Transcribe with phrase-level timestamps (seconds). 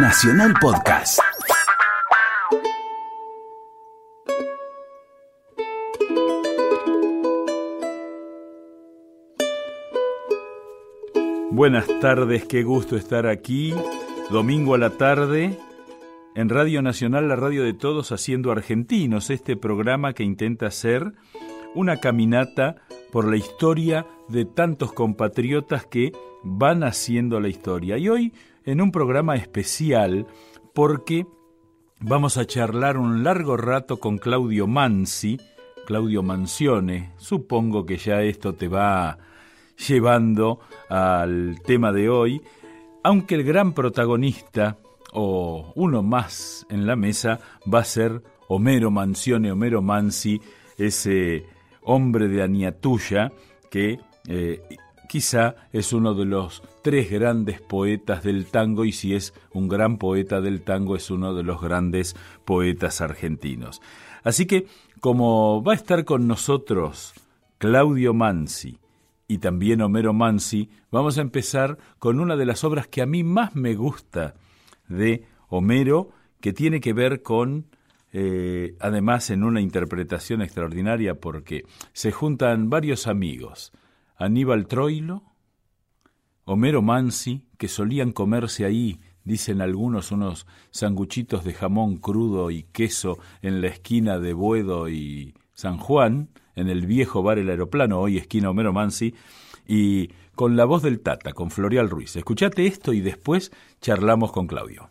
[0.00, 1.18] Nacional Podcast.
[11.50, 13.74] Buenas tardes, qué gusto estar aquí,
[14.30, 15.58] domingo a la tarde,
[16.36, 21.12] en Radio Nacional, la radio de todos, haciendo argentinos, este programa que intenta hacer
[21.74, 22.76] una caminata
[23.10, 26.12] por la historia de tantos compatriotas que
[26.44, 27.98] van haciendo la historia.
[27.98, 28.32] Y hoy
[28.68, 30.26] en un programa especial
[30.74, 31.26] porque
[32.00, 35.38] vamos a charlar un largo rato con Claudio Mansi,
[35.86, 37.12] Claudio Mansione.
[37.16, 39.16] Supongo que ya esto te va
[39.88, 42.42] llevando al tema de hoy,
[43.02, 44.76] aunque el gran protagonista,
[45.14, 47.40] o uno más en la mesa,
[47.72, 50.42] va a ser Homero Mansione, Homero Mansi,
[50.76, 51.46] ese
[51.80, 53.32] hombre de Aniatuya
[53.70, 54.60] que eh,
[55.08, 59.98] quizá es uno de los tres grandes poetas del tango y si es un gran
[59.98, 62.14] poeta del tango es uno de los grandes
[62.44, 63.80] poetas argentinos.
[64.22, 64.66] Así que
[65.00, 67.14] como va a estar con nosotros
[67.58, 68.78] Claudio Mansi
[69.26, 73.24] y también Homero Mansi, vamos a empezar con una de las obras que a mí
[73.24, 74.34] más me gusta
[74.88, 77.66] de Homero, que tiene que ver con
[78.12, 83.72] eh, además en una interpretación extraordinaria porque se juntan varios amigos,
[84.18, 85.22] Aníbal Troilo,
[86.44, 93.18] Homero Mansi, que solían comerse ahí, dicen algunos, unos sanguchitos de jamón crudo y queso
[93.42, 98.18] en la esquina de Buedo y San Juan, en el viejo bar El Aeroplano, hoy
[98.18, 99.14] esquina Homero Mansi,
[99.68, 102.16] y con la voz del Tata, con Florial Ruiz.
[102.16, 104.90] Escuchate esto y después charlamos con Claudio.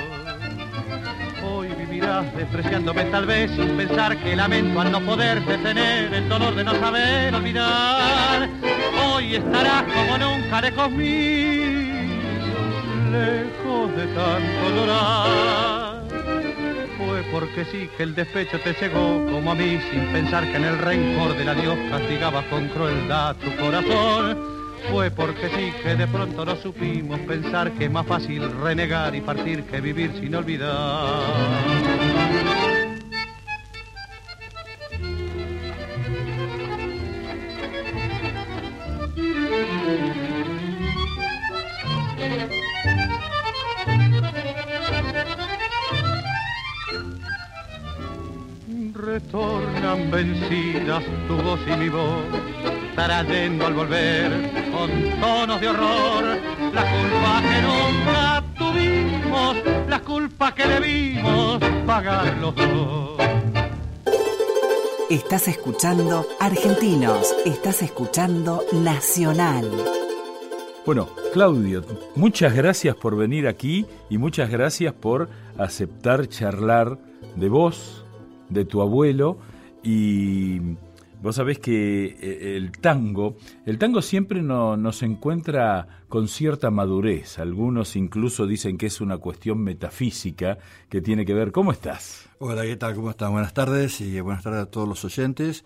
[2.35, 6.73] despreciándome tal vez sin pensar que lamento al no poder detener el dolor de no
[6.75, 8.49] saber olvidar.
[9.05, 11.91] Hoy estarás como nunca lejos mío,
[13.11, 16.01] lejos de tanto llorar.
[16.97, 20.65] Fue porque sí que el despecho te cegó como a mí sin pensar que en
[20.65, 26.45] el rencor del adiós castigaba con crueldad tu corazón fue porque sí que de pronto
[26.45, 31.70] no supimos pensar que es más fácil renegar y partir que vivir sin olvidar.
[50.23, 52.25] Vencidas tu voz y mi voz
[52.95, 54.31] trayendo al volver
[54.71, 54.89] con
[55.19, 56.23] tonos de horror
[56.73, 59.57] la culpa que nunca tuvimos,
[59.89, 63.17] la culpa que debimos pagar los dos.
[65.09, 69.69] Estás escuchando Argentinos, estás escuchando Nacional.
[70.85, 71.83] Bueno, Claudio,
[72.15, 76.99] muchas gracias por venir aquí y muchas gracias por aceptar charlar
[77.35, 78.05] de vos,
[78.49, 79.37] de tu abuelo
[79.83, 80.59] y
[81.21, 83.37] Vos sabés que eh, el tango,
[83.67, 87.37] el tango siempre no, nos encuentra con cierta madurez.
[87.37, 90.57] Algunos incluso dicen que es una cuestión metafísica
[90.89, 91.51] que tiene que ver.
[91.51, 92.27] ¿Cómo estás?
[92.39, 92.95] Hola, ¿qué tal?
[92.95, 93.29] ¿Cómo estás?
[93.29, 95.63] Buenas tardes y buenas tardes a todos los oyentes.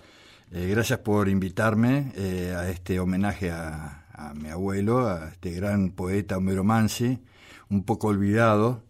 [0.51, 5.91] Eh, gracias por invitarme eh, a este homenaje a, a, mi abuelo, a este gran
[5.91, 7.17] poeta Homero Mansi,
[7.69, 8.83] un poco olvidado,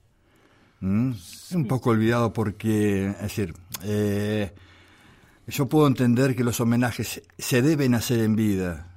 [0.79, 1.13] ¿Mm?
[1.53, 4.51] Un poco olvidado porque, es decir, eh,
[5.47, 8.91] yo puedo entender que los homenajes se deben hacer en vida,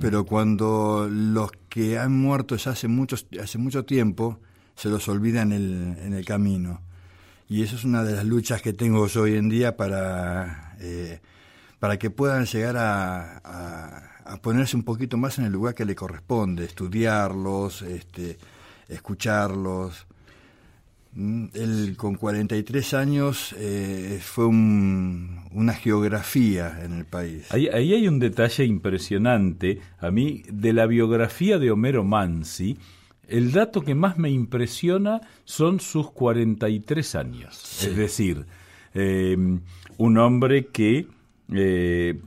[0.00, 4.38] pero cuando los que han muerto ya hace, muchos, hace mucho tiempo,
[4.76, 6.82] se los olvida en el, en el camino.
[7.48, 11.20] Y eso es una de las luchas que tengo yo hoy en día para, eh,
[11.78, 13.38] para que puedan llegar a,
[14.24, 18.38] a, ponerse un poquito más en el lugar que le corresponde, estudiarlos, este,
[18.88, 20.06] escucharlos.
[21.12, 27.52] Mm, él con 43 años eh, fue una geografía en el país.
[27.52, 32.78] Ahí, ahí, hay un detalle impresionante, a mí, de la biografía de Homero Mansi.
[33.26, 37.84] El dato que más me impresiona son sus 43 años.
[37.84, 38.46] Es decir,
[38.94, 39.36] eh,
[39.98, 41.06] un hombre que
[41.52, 42.20] eh,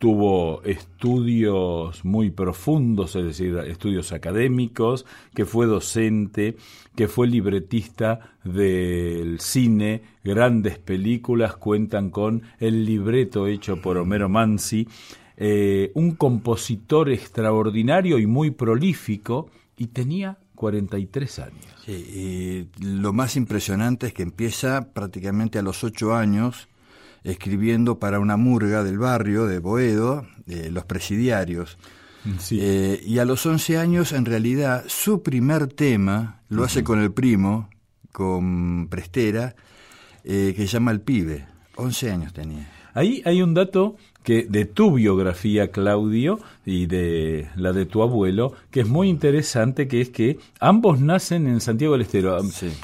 [0.00, 5.04] tuvo estudios muy profundos, es decir, estudios académicos,
[5.34, 6.56] que fue docente,
[6.96, 14.88] que fue libretista del cine, grandes películas cuentan con el libreto hecho por Homero Mansi,
[15.36, 21.66] eh, un compositor extraordinario y muy prolífico, y tenía 43 años.
[21.86, 26.69] y lo más impresionante es que empieza prácticamente a los ocho años
[27.24, 31.78] escribiendo para una murga del barrio de Boedo, Los Presidiarios.
[32.50, 37.12] Eh, y a los 11 años, en realidad, su primer tema lo hace con el
[37.12, 37.70] primo,
[38.12, 39.54] con Prestera,
[40.24, 41.46] eh, que se llama El Pibe.
[41.76, 42.70] 11 años tenía.
[42.92, 48.52] Ahí hay un dato que de tu biografía, Claudio, y de la de tu abuelo,
[48.70, 52.38] que es muy interesante, que es que ambos nacen en Santiago del Estero.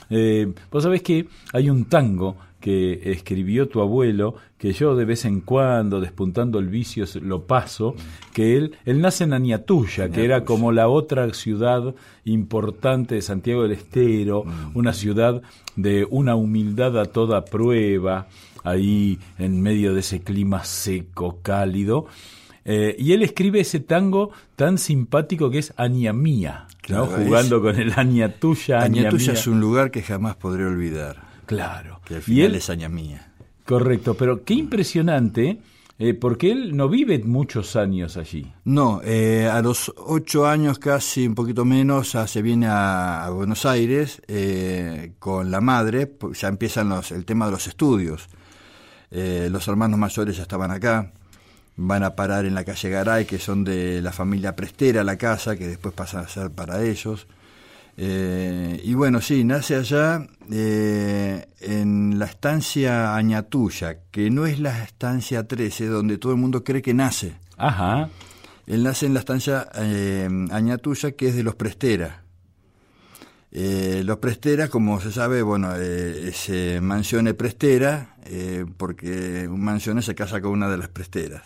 [0.08, 5.24] Eh, vos sabés que hay un tango que escribió tu abuelo, que yo de vez
[5.24, 7.94] en cuando, despuntando el vicio, lo paso,
[8.32, 11.94] que él, él nace en Añatuya, que era como la otra ciudad
[12.24, 14.76] importante de Santiago del Estero, mm.
[14.76, 15.42] una ciudad
[15.76, 18.26] de una humildad a toda prueba,
[18.64, 22.06] ahí en medio de ese clima seco, cálido.
[22.64, 27.06] Eh, y él escribe ese tango tan simpático que es Añamía, ¿no?
[27.06, 28.80] jugando con el Añatuya.
[28.80, 31.22] Añatuya es un lugar que jamás podré olvidar.
[31.46, 31.95] Claro.
[32.06, 33.32] Que al final es Añamía.
[33.64, 35.58] Correcto, pero qué impresionante.
[35.98, 38.52] Eh, porque él no vive muchos años allí.
[38.64, 43.64] No, eh, a los ocho años casi, un poquito menos, ya se viene a, Buenos
[43.64, 44.20] Aires
[45.18, 48.28] con la madre, ya empiezan los, el tema de los estudios.
[49.10, 51.12] Eh, los hermanos mayores ya estaban acá,
[51.76, 55.56] van a parar en la calle Garay, que son de la familia Prestera, la casa,
[55.56, 57.26] que después pasa a ser para ellos.
[57.96, 64.82] Eh, y bueno, sí, nace allá eh, en la estancia Añatuya, que no es la
[64.82, 67.36] estancia 13, donde todo el mundo cree que nace.
[67.56, 68.10] Ajá.
[68.66, 69.68] Él nace en la estancia
[70.50, 72.26] Añatuya, que es de los Prestera.
[73.58, 79.64] Eh, los Prestera, como se sabe, bueno, eh, es eh, Mansione Prestera, eh, porque un
[79.64, 81.42] Mansione se casa con una de las Presteras.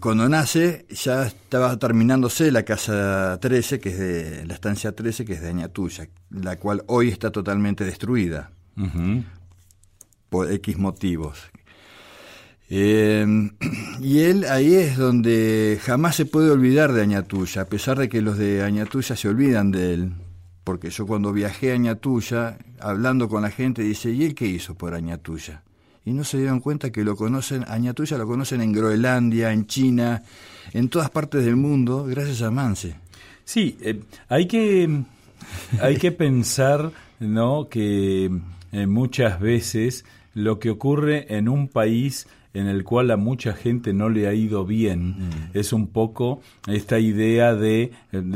[0.00, 5.34] Cuando nace, ya estaba terminándose la casa 13, que es de la estancia 13, que
[5.34, 8.50] es de Añatuya, la cual hoy está totalmente destruida
[10.28, 11.38] por X motivos.
[12.70, 18.20] y él ahí es donde jamás se puede olvidar de Añatuya, a pesar de que
[18.20, 20.12] los de Añatuya se olvidan de él
[20.68, 24.74] porque yo cuando viajé a Añatuya, hablando con la gente, dice, ¿y él qué hizo
[24.74, 25.62] por Añatuya?
[26.08, 30.22] Y no se dieron cuenta que lo conocen, Añatuya lo conocen en Groenlandia, en China,
[30.72, 32.94] en todas partes del mundo, gracias a Manse.
[33.44, 34.00] Sí, eh,
[34.30, 35.02] hay que
[35.82, 37.68] hay que pensar, ¿no?
[37.68, 38.30] que
[38.72, 43.92] eh, muchas veces lo que ocurre en un país en el cual a mucha gente
[43.92, 45.10] no le ha ido bien.
[45.10, 45.30] Mm.
[45.52, 47.92] Es un poco esta idea de,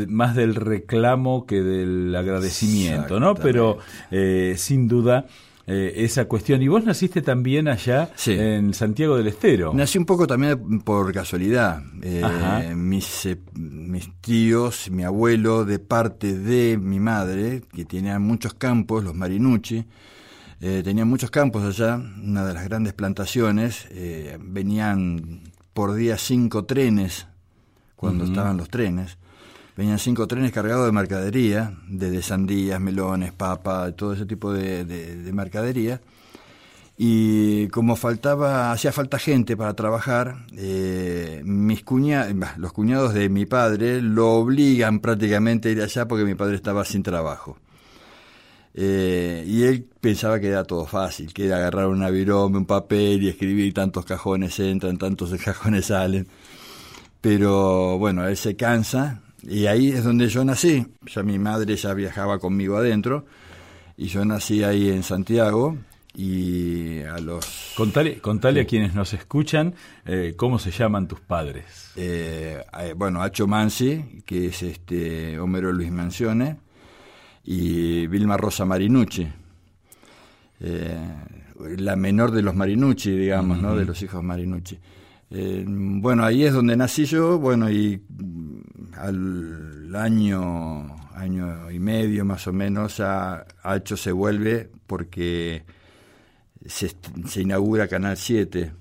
[0.08, 3.34] más del reclamo que del agradecimiento, ¿no?
[3.34, 3.78] Pero
[4.10, 5.24] eh, sin duda
[5.72, 6.62] eh, esa cuestión.
[6.62, 9.72] Y vos naciste también allá en Santiago del Estero.
[9.74, 11.82] Nací un poco también por casualidad.
[12.02, 19.02] Eh, mis, mis tíos, mi abuelo, de parte de mi madre, que tenía muchos campos,
[19.02, 19.86] los Marinucci,
[20.64, 25.40] eh, tenían muchos campos allá, una de las grandes plantaciones, eh, venían
[25.72, 27.26] por día cinco trenes,
[27.96, 29.18] cuando estaban los trenes,
[29.82, 36.00] venían cinco trenes cargados de mercadería, de, sandías, melones, papa, todo ese tipo de, mercadería,
[36.96, 43.44] y como faltaba, hacía falta gente para trabajar, eh, mis cuñados, los cuñados de mi
[43.44, 47.58] padre lo obligan prácticamente a ir allá porque mi padre estaba sin trabajo.
[48.74, 53.20] Eh, y él pensaba que era todo fácil, que era agarrar un avirome, un papel
[53.24, 56.28] y escribir tantos cajones entran, tantos cajones salen.
[57.20, 60.87] Pero bueno, él se cansa y ahí es donde yo nací.
[61.06, 63.26] Ya mi madre ya viajaba conmigo adentro
[63.96, 65.76] y yo nací ahí en Santiago
[66.14, 67.72] y a los...
[67.76, 71.92] Contale, contale a quienes nos escuchan eh, cómo se llaman tus padres.
[71.96, 76.56] Eh, eh, bueno, Acho Mansi, que es este Homero Luis Mancione,
[77.44, 79.26] y Vilma Rosa Marinucci,
[81.76, 83.75] la menor de los Marinucci, digamos, ¿no?
[83.75, 84.78] De los hijos Marinucci.
[85.28, 88.00] bueno, ahí es donde nací yo, bueno, y
[88.96, 95.64] al año, año y medio más o menos, a Acho se vuelve porque
[96.66, 96.94] se,
[97.40, 98.72] inaugura Canal 7.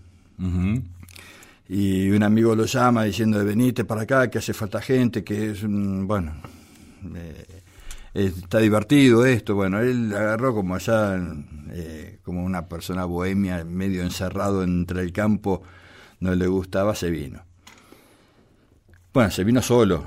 [1.69, 5.63] Y un amigo lo llama diciendo, venite para acá, que hace falta gente, que es,
[5.65, 6.33] bueno,
[7.15, 7.45] eh,
[8.13, 9.55] está divertido esto.
[9.55, 11.17] Bueno, él agarró como allá,
[11.69, 15.61] eh, como una persona bohemia, medio encerrado entre el campo,
[16.19, 17.43] no le gustaba, se vino.
[19.13, 20.05] Bueno, se vino solo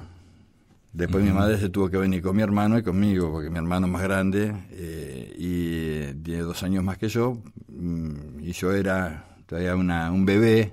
[0.95, 3.87] Después mi madre se tuvo que venir con mi hermano y conmigo, porque mi hermano
[3.89, 9.25] es más grande eh, y tiene dos años más que yo, mm, y yo era
[9.45, 10.73] todavía una, un bebé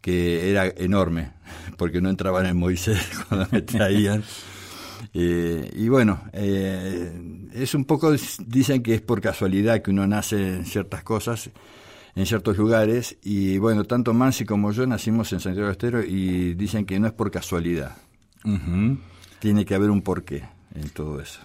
[0.00, 1.32] que era enorme,
[1.76, 4.24] porque no entraba en el Moisés cuando me traían.
[5.12, 7.12] Eh, y bueno, eh,
[7.52, 8.14] es un poco,
[8.46, 11.50] dicen que es por casualidad que uno nace en ciertas cosas,
[12.14, 16.84] en ciertos lugares, y bueno, tanto Mansi como yo nacimos en Santiago Estero y dicen
[16.84, 17.96] que no es por casualidad
[19.40, 21.40] tiene que haber un porqué en todo eso.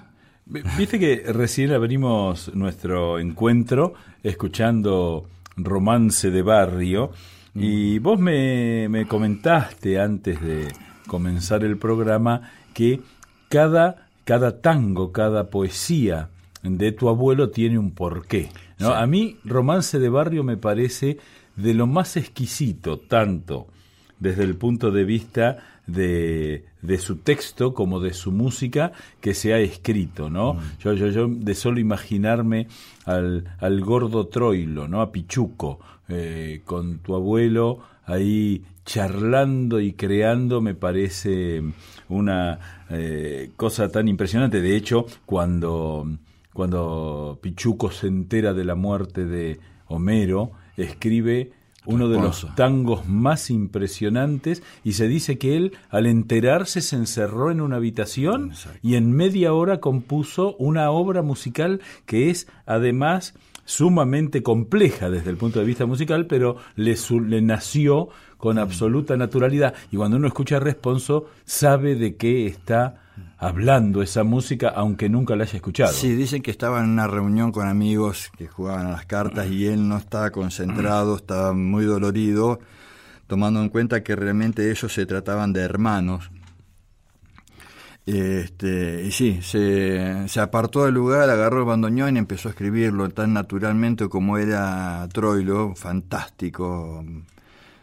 [0.46, 7.12] Viste que recién abrimos nuestro encuentro escuchando Romance de Barrio
[7.56, 8.04] y mm.
[8.04, 10.68] vos me, me comentaste antes de
[11.08, 13.02] comenzar el programa que
[13.50, 16.30] cada, cada tango, cada poesía
[16.62, 18.50] de tu abuelo tiene un porqué.
[18.80, 18.94] ¿No?
[18.94, 21.18] A mí Romance de Barrio me parece
[21.56, 23.68] de lo más exquisito, tanto
[24.20, 28.92] desde el punto de vista de, de su texto como de su música
[29.22, 30.56] que se ha escrito, ¿no?
[30.56, 30.60] Mm.
[30.80, 32.68] Yo, yo, yo de solo imaginarme
[33.06, 35.02] al, al gordo Troilo, ¿no?
[35.02, 41.64] A Pichuco, eh, con tu abuelo ahí charlando y creando me parece
[42.08, 44.62] una eh, cosa tan impresionante.
[44.62, 46.08] De hecho, cuando,
[46.56, 51.52] cuando Pichuco se entera de la muerte de Homero, escribe
[51.86, 57.52] uno de los tangos más impresionantes y se dice que él al enterarse se encerró
[57.52, 63.34] en una habitación y en media hora compuso una obra musical que es además
[63.66, 66.96] sumamente compleja desde el punto de vista musical, pero le,
[67.28, 68.08] le nació
[68.38, 68.60] con mm.
[68.60, 69.74] absoluta naturalidad.
[69.92, 73.02] Y cuando uno escucha Responso sabe de qué está
[73.38, 75.94] hablando esa música, aunque nunca la haya escuchado.
[75.94, 79.68] Sí, dicen que estaba en una reunión con amigos que jugaban a las cartas y
[79.68, 82.60] él no estaba concentrado, estaba muy dolorido,
[83.28, 86.32] tomando en cuenta que realmente ellos se trataban de hermanos.
[88.06, 93.10] Este, y sí, se, se apartó del lugar, agarró el bandoneón y empezó a escribirlo
[93.10, 97.04] tan naturalmente como era Troilo, fantástico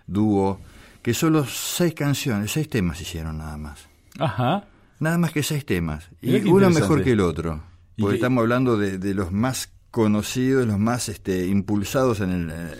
[0.06, 0.60] dúo,
[1.02, 3.88] que solo seis canciones, seis temas hicieron nada más.
[4.18, 4.64] Ajá
[5.02, 6.08] nada más que seis temas.
[6.20, 7.62] y uno mejor que el otro.
[7.98, 12.74] Porque estamos hablando de, los más conocidos, los más este, impulsados en, el, eh,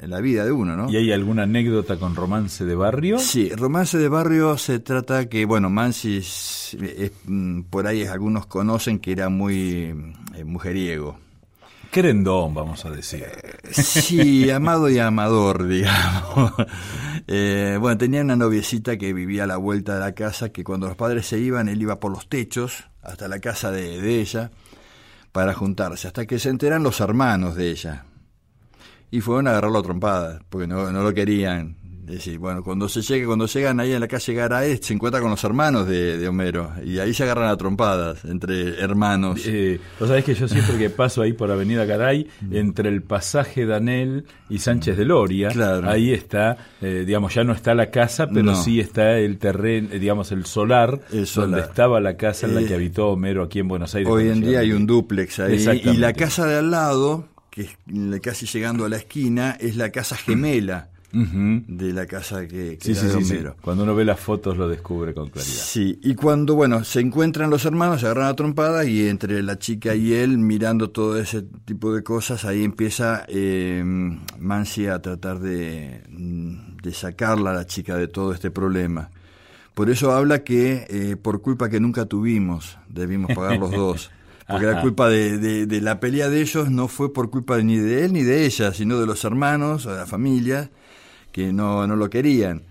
[0.00, 0.88] en la vida de uno, ¿no?
[0.90, 3.18] ¿Y hay alguna anécdota con Romance de Barrio?
[3.18, 6.22] Sí, Romance de Barrio se trata que, bueno, Mansi,
[7.26, 9.94] mm, por ahí algunos conocen que era muy
[10.36, 11.18] eh, mujeriego.
[11.98, 13.26] Querendón, vamos a decir.
[13.72, 16.52] Sí, amado y amador, digamos.
[17.30, 20.86] Eh, bueno, tenía una noviecita que vivía a la vuelta de la casa, que cuando
[20.86, 24.50] los padres se iban, él iba por los techos hasta la casa de, ella
[25.32, 28.06] para juntarse, hasta que se enteran los hermanos de ella.
[29.10, 31.76] Y fueron a agarrarlo a trompadas, porque no, no lo querían.
[32.08, 35.20] Es decir, bueno, cuando se llega, cuando llegan ahí en la calle Garay, se encuentra
[35.20, 39.42] con los hermanos de, Homero y ahí se agarran a trompadas entre hermanos.
[39.44, 43.66] Eh, Vos sabés que yo siempre que paso ahí por Avenida Garay, entre el pasaje
[43.66, 45.50] Danel y Sánchez de Loria,
[45.84, 49.98] ahí está, eh, digamos, ya no está la casa, pero sí está el terreno, eh,
[49.98, 51.02] digamos, el solar,
[51.34, 54.10] donde estaba la casa en la que habitó Homero aquí en Buenos Aires.
[54.10, 55.82] Hoy en día hay un duplex ahí.
[55.84, 57.70] Y la casa de al lado, que es
[58.22, 63.02] casi llegando a la esquina, es la casa gemela de la casa que, que era
[63.02, 63.56] de Homero.
[63.62, 65.54] Cuando uno ve las fotos lo descubre con claridad.
[65.54, 69.58] Sí, y cuando, bueno, se encuentran los hermanos, se agarran a trompada y entre la
[69.58, 73.82] chica y él, mirando todo ese tipo de cosas, ahí empieza eh,
[74.38, 79.10] Mansi a tratar de, de sacarla a la chica de todo este problema.
[79.74, 84.10] Por eso habla que eh, por culpa que nunca tuvimos, debimos pagar los dos.
[84.48, 88.06] Porque la culpa de, de, la pelea de ellos no fue por culpa ni de
[88.06, 90.70] él ni de ella, sino de los hermanos, de la familia,
[91.32, 92.62] que no, no lo querían.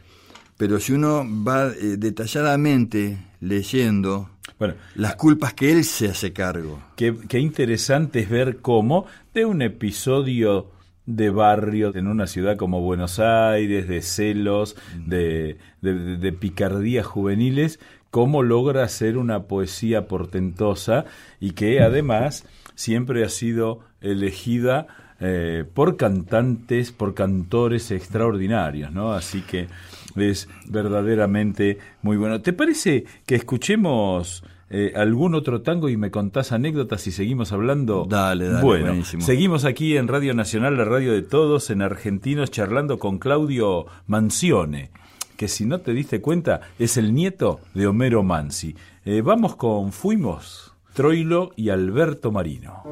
[0.57, 6.81] Pero si uno va eh, detalladamente leyendo bueno, las culpas que él se hace cargo.
[6.95, 10.71] Qué, qué interesante es ver cómo de un episodio
[11.05, 15.09] de barrio en una ciudad como Buenos Aires, de celos, mm.
[15.09, 17.79] de, de, picardías juveniles,
[18.11, 21.05] cómo logra hacer una poesía portentosa
[21.39, 22.45] y que además
[22.75, 24.87] siempre ha sido elegida
[25.19, 29.13] eh, por cantantes, por cantores extraordinarios, ¿no?
[29.13, 29.67] Así que
[30.15, 32.41] es verdaderamente muy bueno.
[32.41, 38.05] ¿Te parece que escuchemos eh, algún otro tango y me contás anécdotas y seguimos hablando?
[38.07, 38.63] Dale, dale.
[38.63, 43.85] Bueno, seguimos aquí en Radio Nacional, la radio de todos, en Argentinos, charlando con Claudio
[44.07, 44.91] Mancione,
[45.35, 48.75] que si no te diste cuenta es el nieto de Homero Mansi.
[49.05, 52.83] Eh, vamos con Fuimos, Troilo y Alberto Marino.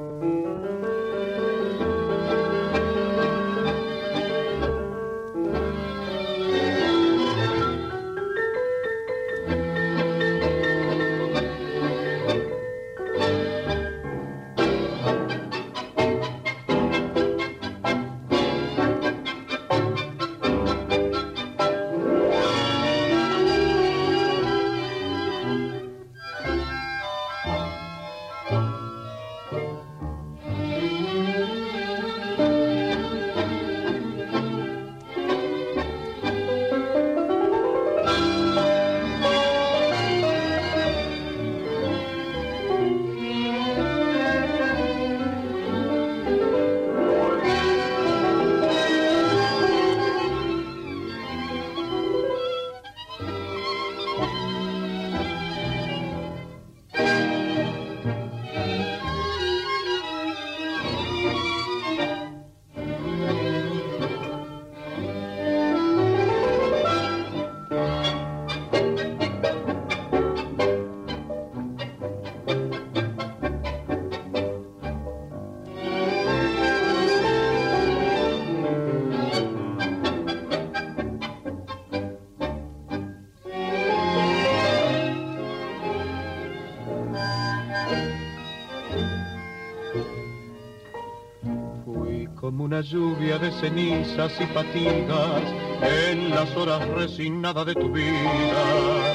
[92.67, 95.41] Lluvia de cenizas y fatigas
[95.81, 99.13] en las horas resignadas de tu vida.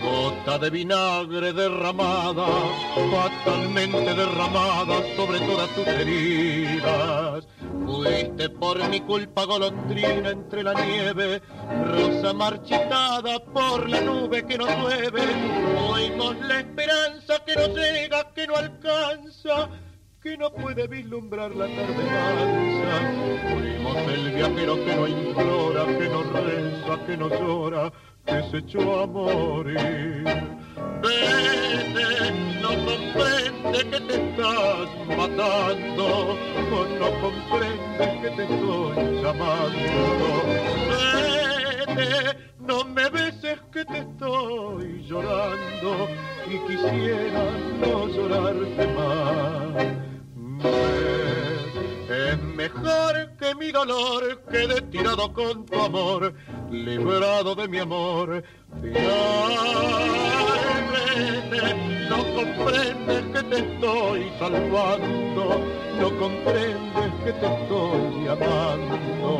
[0.00, 2.46] Gota de vinagre derramada,
[3.10, 7.48] fatalmente derramada sobre todas tus heridas.
[7.86, 11.42] Fuiste por mi culpa golondrina entre la nieve,
[11.84, 15.22] rosa marchitada por la nube que no llueve.
[15.90, 19.68] Oímos la esperanza que no llega, que no alcanza
[20.22, 22.94] que no puede vislumbrar la tarde mansa.
[23.50, 27.92] Fuimos el viajero que no implora, que no reza, que no llora,
[28.24, 30.22] que se echó a morir.
[31.02, 32.06] Vete,
[32.62, 36.36] no comprende que te estás matando,
[36.70, 40.34] o no comprende que te estoy llamando.
[40.92, 46.08] Vete, no me beses que te estoy llorando
[46.48, 47.44] y quisiera
[47.80, 50.11] no llorarte más.
[50.64, 56.34] Es mejor que mi dolor quede tirado con tu amor,
[56.70, 58.44] librado de mi amor.
[62.08, 65.60] No comprendes que te estoy salvando,
[65.98, 69.38] no comprendes que te estoy amando.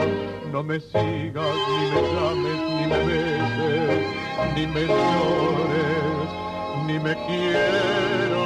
[0.51, 4.07] No me sigas, ni me llames, ni me beses,
[4.55, 6.29] ni me llores,
[6.87, 8.41] ni me quieras.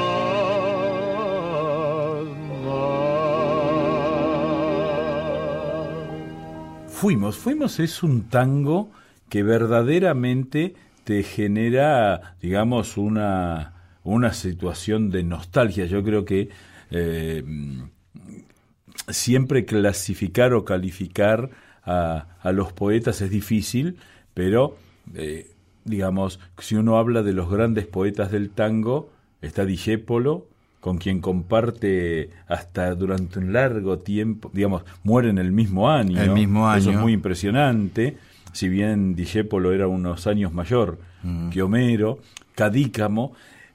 [6.96, 7.36] Fuimos.
[7.36, 8.90] Fuimos es un tango
[9.28, 15.84] que verdaderamente te genera, digamos, una, una situación de nostalgia.
[15.84, 16.48] Yo creo que
[16.90, 17.44] eh,
[19.08, 21.50] siempre clasificar o calificar
[21.84, 23.98] a, los poetas es difícil,
[24.32, 24.78] pero,
[25.14, 25.50] eh,
[25.84, 29.10] digamos, si uno habla de los grandes poetas del tango,
[29.42, 30.46] está Dijépolo,
[30.86, 36.22] con quien comparte hasta durante un largo tiempo, digamos, muere en el mismo año.
[36.22, 36.78] El mismo año.
[36.78, 38.18] Eso es muy impresionante.
[38.52, 41.50] Si bien Dijépolo era unos años mayor mm.
[41.50, 42.20] que Homero,
[42.54, 43.32] Cadícamo,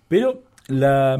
[0.07, 1.19] pero la,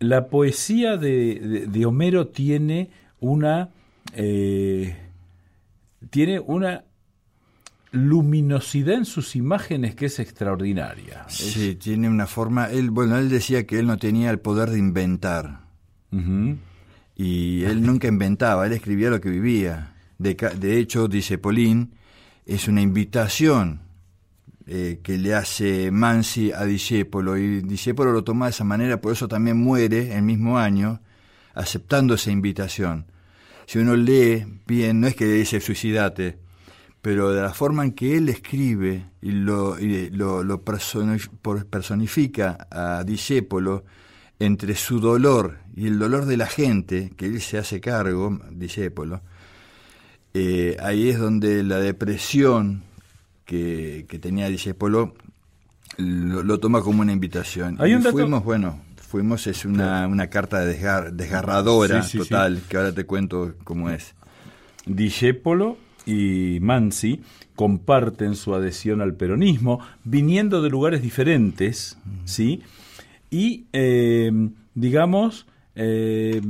[0.00, 2.90] la poesía de, de, Homero tiene
[3.20, 3.68] una
[4.12, 4.96] eh,
[6.10, 6.82] tiene una
[7.90, 11.24] luminosidad en sus imágenes que es extraordinaria.
[11.28, 12.70] Sí, tiene una forma.
[12.70, 15.66] Él, bueno, él decía que él no tenía el poder de inventar.
[17.14, 19.94] Y él nunca inventaba, él escribía lo que vivía.
[20.18, 21.92] De, de hecho, dice Polín,
[22.46, 23.80] es una invitación
[24.66, 29.12] eh, que le hace Mansi a Discepolo, y Discepolo lo toma de esa manera, por
[29.12, 31.00] eso también muere el mismo año,
[31.54, 33.06] aceptando esa invitación.
[33.66, 36.38] Si uno lee bien, no es que le dice suicidate,
[37.06, 43.84] pero de la forma en que él escribe y lo, lo, personifica a Discepolo,
[44.40, 49.20] entre su dolor y el dolor de la gente, que él se hace cargo, Discepolo,
[50.34, 52.82] eh, ahí es donde la depresión
[53.44, 55.14] que, tenía Discepolo
[55.98, 57.78] lo, lo, toma como una invitación.
[57.86, 60.76] y fuimos, bueno, fuimos, es una, una carta de
[61.12, 64.16] desgarradora total, que ahora te cuento cómo es.
[64.86, 67.20] Discepolo y Mansi
[67.56, 72.62] comparten su adhesión al peronismo, viniendo de lugares diferentes, ¿sí?
[73.30, 74.30] Y, eh,
[74.74, 76.40] digamos, eh,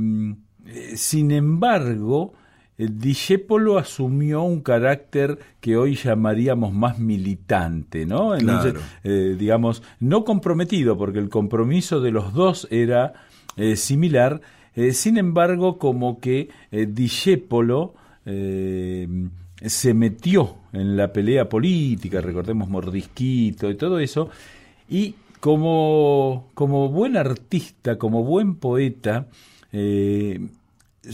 [0.95, 2.33] sin embargo,
[2.77, 8.35] Discepolo asumió un carácter que hoy llamaríamos más militante, ¿no?
[8.35, 13.13] Eh, digamos, no comprometido, porque el compromiso de los dos era
[13.75, 14.41] similar,
[14.91, 17.95] sin embargo, como que Discepolo
[19.65, 24.29] se metió en la pelea política, recordemos Mordisquito y todo eso,
[24.89, 29.27] y como, como buen artista, como buen poeta,
[29.71, 30.47] eh,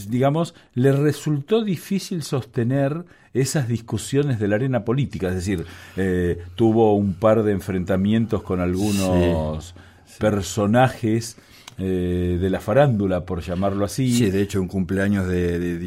[0.08, 6.94] digamos, le resultó difícil sostener esas discusiones de la arena política, es decir, eh, tuvo
[6.94, 9.74] un par de enfrentamientos con algunos
[10.18, 11.36] personajes
[11.78, 14.12] eh, de la farándula, por llamarlo así.
[14.12, 15.78] Sí, de hecho, un cumpleaños de, de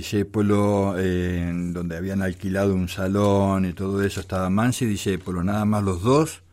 [1.73, 6.01] donde habían alquilado un salón y todo eso, estaba Mansi y Discepolo, nada más los
[6.01, 6.43] dos,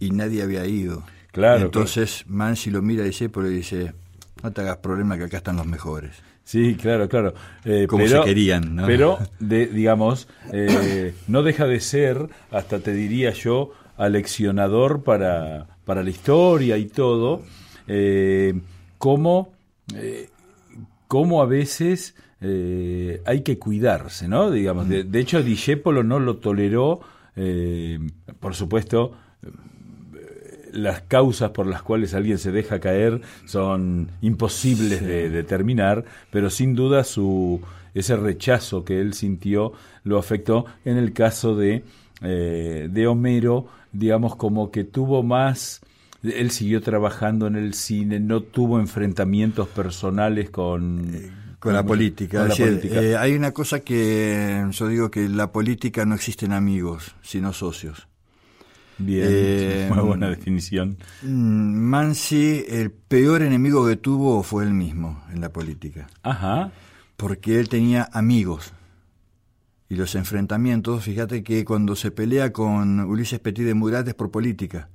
[0.00, 1.02] y nadie había ido.
[1.30, 1.64] Claro.
[1.64, 3.94] Entonces Mansi lo mira a Discepolo y dice,
[4.42, 6.12] no te hagas problema que acá están los mejores.
[6.44, 7.34] Sí, claro, claro.
[7.64, 8.86] Eh, Como se querían, ¿no?
[8.86, 16.02] Pero, de, digamos, eh, no deja de ser, hasta te diría yo, aleccionador para, para
[16.02, 17.42] la historia y todo,
[17.86, 18.54] eh,
[19.02, 19.52] cómo,
[19.96, 20.28] eh,
[21.08, 24.52] cómo, a veces eh, hay que cuidarse, ¿no?
[24.52, 27.00] Digamos, de, hecho, Discepolo no lo toleró,
[27.34, 27.98] eh,
[28.38, 29.16] por supuesto,
[30.72, 36.76] las causas por las cuales alguien se deja caer son imposibles de determinar, pero sin
[36.76, 37.60] duda su
[37.94, 39.72] ese rechazo que él sintió
[40.04, 41.82] lo afectó en el caso de,
[42.20, 45.82] de Homero, digamos como que tuvo más
[46.22, 51.10] él siguió trabajando en el cine, no tuvo enfrentamientos personales con...
[51.58, 52.48] con la política.
[52.58, 58.08] Eh, hay una cosa que yo digo que la política no existen amigos, sino socios.
[58.98, 60.96] Bien, eh, muy buena definición.
[61.22, 66.06] Mm, Mansi, el peor enemigo que tuvo fue él mismo en la política.
[66.22, 66.70] Ajá.
[67.16, 68.72] Porque él tenía amigos.
[69.88, 74.30] Y los enfrentamientos, fíjate que cuando se pelea con Ulises Petit de Murat es por
[74.30, 74.88] política.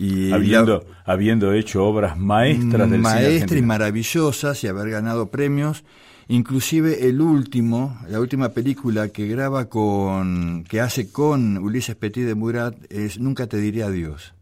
[0.00, 5.84] Y habiendo, habiendo hecho obras maestras del Maestras y maravillosas y haber ganado premios.
[6.28, 12.34] Inclusive el último, la última película que graba con, que hace con Ulises Petit de
[12.34, 14.32] Murat es Nunca te diré adiós.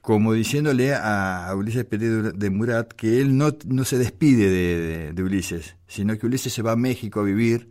[0.00, 5.76] Como diciéndole a, Ulises Petit de Murat que él no, no se despide de, Ulises,
[5.86, 7.68] sino que Ulises se va a México a vivir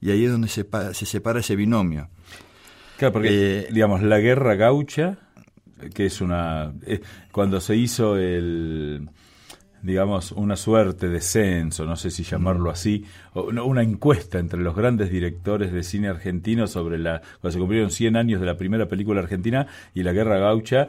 [0.00, 2.08] y ahí es donde se, se separa ese binomio.
[2.96, 3.28] Claro, porque,
[3.60, 5.18] eh, digamos, la guerra gaucha
[5.92, 6.72] que es una...
[6.86, 7.00] Eh,
[7.32, 9.08] cuando se hizo el
[9.84, 15.10] digamos, una suerte de censo, no sé si llamarlo así, una encuesta entre los grandes
[15.10, 19.20] directores de cine argentino sobre la, cuando se cumplieron 100 años de la primera película
[19.20, 20.88] argentina y la Guerra Gaucha,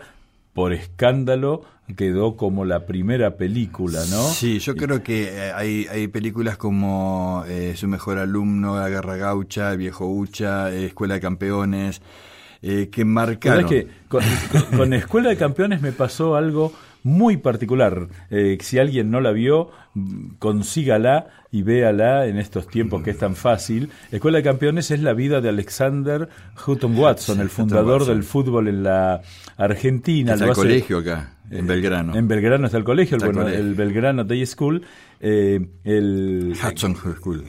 [0.53, 1.65] por escándalo
[1.97, 4.23] quedó como la primera película, ¿no?
[4.29, 9.17] Sí, yo creo que eh, hay, hay películas como eh, Su mejor alumno, La Guerra
[9.17, 12.01] Gaucha, El viejo Ucha, Escuela de Campeones,
[12.67, 13.69] eh, que marcaron.
[13.69, 16.73] que con, Escuela de Campeones me pasó algo
[17.03, 18.07] muy particular.
[18.31, 19.69] Eh, si alguien no la vio,
[20.39, 23.91] consígala y véala en estos tiempos que es tan fácil.
[24.11, 26.27] Escuela de Campeones es la vida de Alexander
[26.65, 29.21] Hutton Watson, el fundador del fútbol en la
[29.57, 30.33] Argentina.
[30.33, 32.15] Está el colegio acá, en Belgrano.
[32.15, 34.83] En Belgrano está el colegio, el, el Belgrano Day School.
[35.19, 37.43] Eh, el, Hudson School.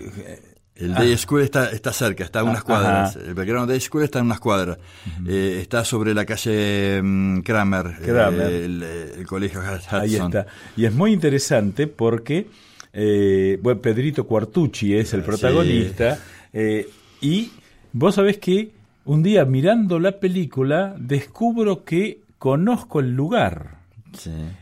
[0.76, 3.16] El Day School está, está cerca, está a unas ah, cuadras.
[3.16, 4.78] El Belgrano Day School está en unas cuadras.
[5.26, 10.00] Eh, está sobre la calle mm, Kramer, eh, el, colegio Hudson.
[10.00, 10.46] Ahí está.
[10.76, 12.46] Y es muy interesante porque
[12.92, 16.18] eh, bueno, Pedrito Cuartucci es el protagonista.
[17.22, 17.50] y
[17.92, 18.72] vos sabés que
[19.06, 23.76] un día mirando la película descubro que conozco el lugar.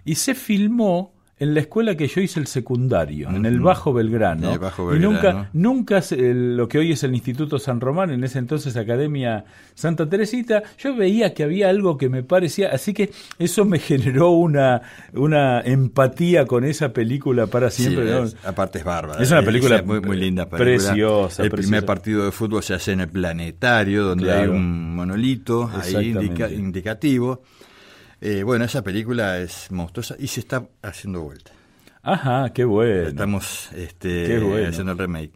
[0.05, 4.53] Y se filmó en la escuela que yo hice el secundario, en el Bajo Belgrano.
[4.53, 5.13] El Bajo Y Belgrano.
[5.15, 8.77] nunca, nunca se- el- lo que hoy es el Instituto San Román, en ese entonces
[8.77, 9.45] Academia
[9.75, 14.31] Santa Teresita, yo veía que había algo que me parecía, así que eso me generó
[14.31, 18.05] una, una empatía con esa película para siempre.
[18.07, 18.25] Sí, ¿no?
[18.25, 19.21] es- aparte es bárbara.
[19.21, 20.49] Es una película muy, muy linda.
[20.49, 21.57] preciosa, El preciosa.
[21.57, 24.53] primer partido de fútbol se hace en el planetario, donde Claro.
[24.53, 27.43] hay un monolito ahí indica- indicativo.
[28.27, 31.53] Eh, bueno, esa película es monstruosa y se está haciendo vuelta.
[32.03, 33.09] Ajá, qué bueno.
[33.09, 34.69] Estamos este, Qué bueno.
[34.69, 35.33] haciendo el remake.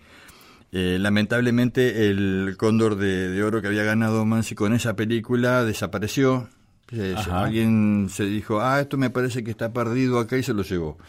[0.73, 6.49] Eh, lamentablemente el cóndor de, de oro que había ganado Mansi con esa película desapareció.
[6.93, 10.63] Eh, alguien se dijo, ah, esto me parece que está perdido acá y se lo
[10.63, 10.99] llevó.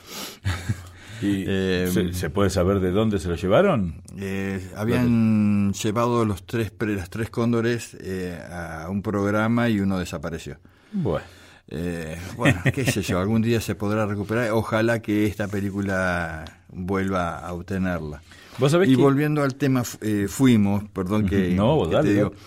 [1.21, 4.01] Y, Eh, ¿se, se puede saber de dónde se lo llevaron?
[4.17, 9.99] Eh, habían llevado los tres, pre- las tres cóndores eh, a un programa y uno
[9.99, 10.59] desapareció.
[10.93, 11.25] Bueno.
[11.71, 14.51] Eh, bueno, qué sé yo, algún día se podrá recuperar.
[14.51, 18.21] Ojalá que esta película vuelva a obtenerla.
[18.57, 22.13] Vos sabés y que- volviendo al tema, eh, fuimos, perdón que, No, que dale, te
[22.15, 22.29] digo.
[22.29, 22.41] dale.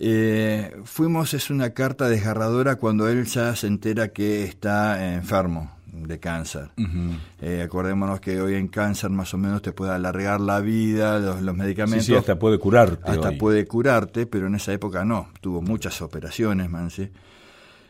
[0.00, 6.20] Eh, fuimos es una carta desgarradora cuando él ya se entera que está enfermo de
[6.20, 6.70] cáncer.
[7.40, 11.42] Eh, acordémonos que hoy en cáncer más o menos te puede alargar la vida, los,
[11.42, 12.06] los Sí, medicamentos.
[12.06, 13.10] sí, hasta puede curarte.
[13.10, 13.36] Hasta hoy.
[13.38, 15.28] puede curarte, pero en esa época no.
[15.40, 17.10] Tuvo muchas operaciones, Mansi.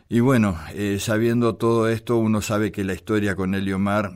[0.09, 4.13] Y bueno, eh, sabiendo todo esto, uno sabe que la historia con Eliomar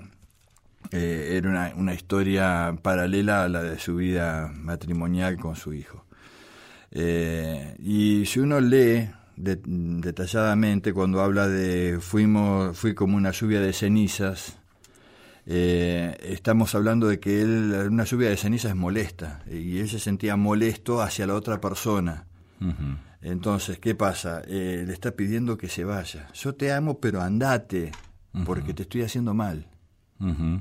[0.91, 6.07] eh, era una, una historia paralela a la de su vida matrimonial con su hijo.
[6.93, 13.61] Eh, y si uno lee de- detalladamente cuando habla de fuimos, fui como una lluvia
[13.61, 14.59] de cenizas,
[15.45, 19.99] eh, estamos hablando de que él, una lluvia de cenizas es molesta, y él se
[19.99, 22.25] sentía molesto hacia la otra persona.
[23.23, 24.43] Entonces, ¿qué pasa?
[24.47, 26.29] Eh, le está pidiendo que se vaya.
[26.35, 27.93] Yo te amo, pero andate,
[28.45, 29.69] porque te estoy haciendo mal.
[30.19, 30.61] Ujú.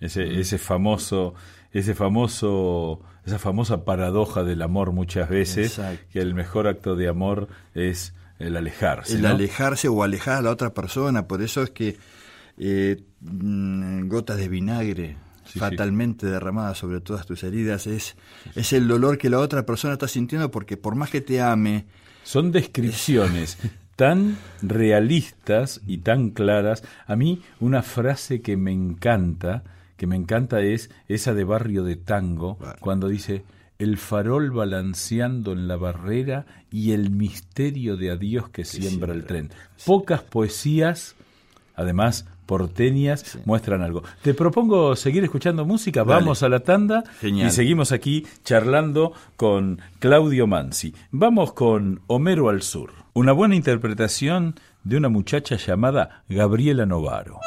[0.00, 1.34] Ese, ese famoso,
[1.72, 6.04] ese famoso, esa famosa paradoja del amor muchas veces, Exacto.
[6.12, 9.14] que el mejor acto de amor es el alejarse.
[9.14, 9.28] el ¿no?
[9.28, 11.26] alejarse o alejar a la otra persona.
[11.26, 11.96] Por eso es que
[12.58, 15.16] eh, mm, gotas de vinagre
[15.54, 17.86] Sí, fatalmente derramadas sobre todas tus heridas.
[17.86, 18.16] Es,
[18.56, 21.86] es el dolor que la otra persona está sintiendo porque por más que te ame,
[22.24, 23.56] Son descripciones
[23.96, 26.82] tan realistas y tan claras.
[27.06, 29.62] A mí una frase que me encanta,
[29.96, 33.44] que me encanta es esa de Barrio de Tango, cuando dice
[33.78, 39.50] el farol balanceando en la barrera y el misterio de adiós que siembra el tren.
[39.86, 41.14] Pocas poesías,
[41.76, 44.02] además porteñas, muestran algo.
[44.22, 46.20] Te propongo seguir escuchando música, Dale.
[46.20, 47.48] vamos a la tanda Genial.
[47.48, 50.94] y seguimos aquí charlando con Claudio Mansi.
[51.10, 57.40] Vamos con Homero al Sur, una buena interpretación de una muchacha llamada Gabriela Novaro.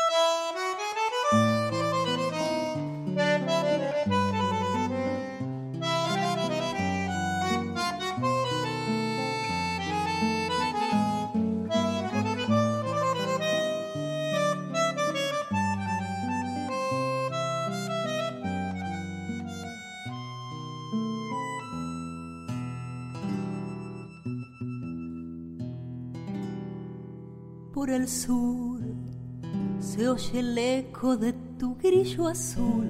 [32.25, 32.87] Azul.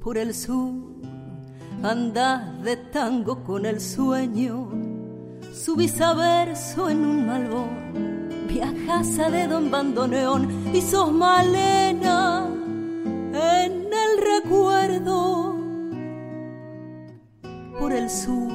[0.00, 0.74] Por el sur
[1.82, 4.70] andas de tango con el sueño.
[5.52, 8.28] Subís a verso en un malbón.
[8.48, 12.48] Viajas a dedo en bandoneón y sos malena
[13.32, 15.56] en el recuerdo.
[17.78, 18.52] Por el sur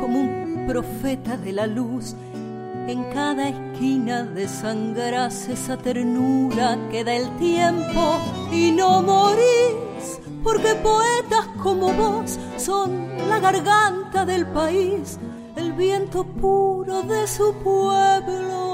[0.00, 2.14] como un profeta de la luz.
[2.88, 8.18] En cada esquina desangrás esa ternura que da el tiempo
[8.50, 15.18] y no morís, porque poetas como vos son la garganta del país,
[15.56, 18.67] el viento puro de su pueblo.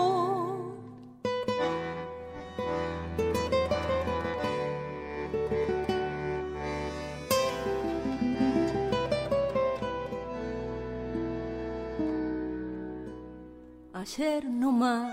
[14.17, 15.11] Ayer no más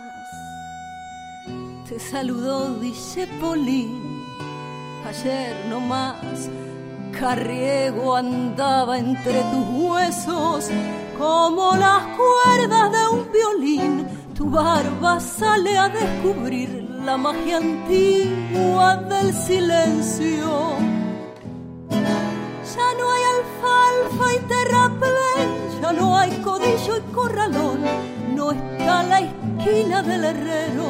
[1.89, 2.77] te saludó
[3.39, 4.23] Polín.
[5.07, 6.49] Ayer no más
[7.19, 10.69] Carriego andaba entre tus huesos
[11.17, 14.07] como las cuerdas de un violín.
[14.35, 16.69] Tu barba sale a descubrir
[17.03, 20.77] la magia antigua del silencio.
[21.89, 27.79] Ya no hay alfalfa y terraplén, ya no hay codillo y corralón,
[28.41, 30.87] no está la esquina del herrero,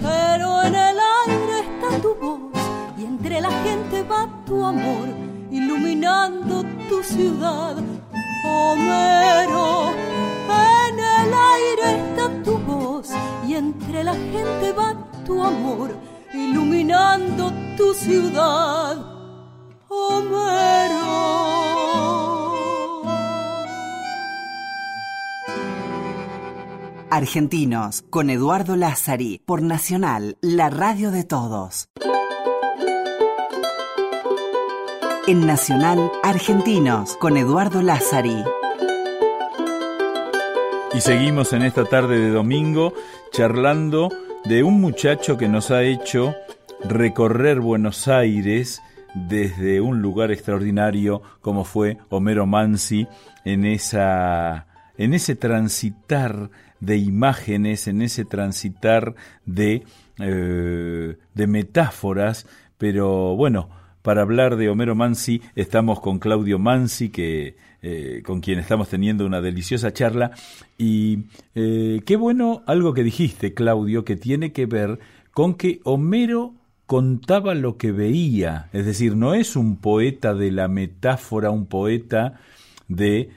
[0.00, 1.90] pero en el aire está
[4.02, 5.06] va tu amor,
[5.52, 7.76] iluminando tu ciudad.
[8.44, 9.92] Homero,
[10.88, 13.10] en el aire está tu voz
[13.46, 15.90] y entre la gente va tu amor,
[16.34, 18.96] iluminando tu ciudad.
[19.88, 21.04] Homero.
[27.14, 31.88] Argentinos, con Eduardo Lázari, por Nacional, la radio de todos.
[35.28, 38.42] En Nacional, Argentinos, con Eduardo Lázari.
[40.92, 42.94] Y seguimos en esta tarde de domingo
[43.30, 44.08] charlando
[44.44, 46.34] de un muchacho que nos ha hecho
[46.82, 48.82] recorrer Buenos Aires
[49.14, 53.06] desde un lugar extraordinario como fue Homero Mansi
[53.44, 56.50] en esa en ese transitar
[56.84, 59.14] de imágenes, en ese transitar
[59.46, 59.84] de,
[60.18, 62.46] eh, de metáforas,
[62.78, 63.68] pero bueno,
[64.02, 69.24] para hablar de Homero Mansi estamos con Claudio Mansi, que, eh, con quien estamos teniendo
[69.24, 70.32] una deliciosa charla.
[70.76, 74.98] Y eh, qué bueno algo que dijiste, Claudio, que tiene que ver
[75.32, 76.54] con que Homero
[76.86, 82.40] contaba lo que veía, es decir, no es un poeta de la metáfora, un poeta
[82.88, 83.30] de,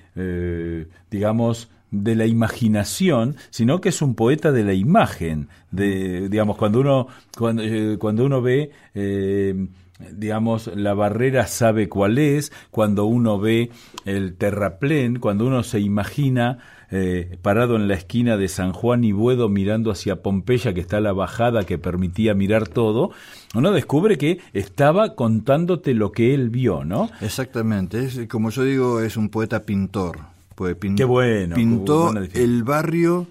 [1.10, 5.48] digamos, de la imaginación, sino que es un poeta de la imagen.
[5.72, 9.68] De, digamos, cuando uno, cuando, eh, cuando uno ve, eh,
[10.12, 13.72] digamos, la barrera sabe cuál es, cuando uno ve
[14.06, 16.60] el terraplén, cuando uno se imagina
[16.92, 21.02] eh, parado en la esquina de San Juan y Buedo mirando hacia Pompeya, que está
[21.02, 23.12] la bajada que permitía mirar todo,
[23.56, 27.10] uno descubre que estaba contándote lo que él vio, ¿no?
[27.22, 33.28] Exactamente, es, como yo digo, es un poeta pintor pues qué bueno, pintó el barrio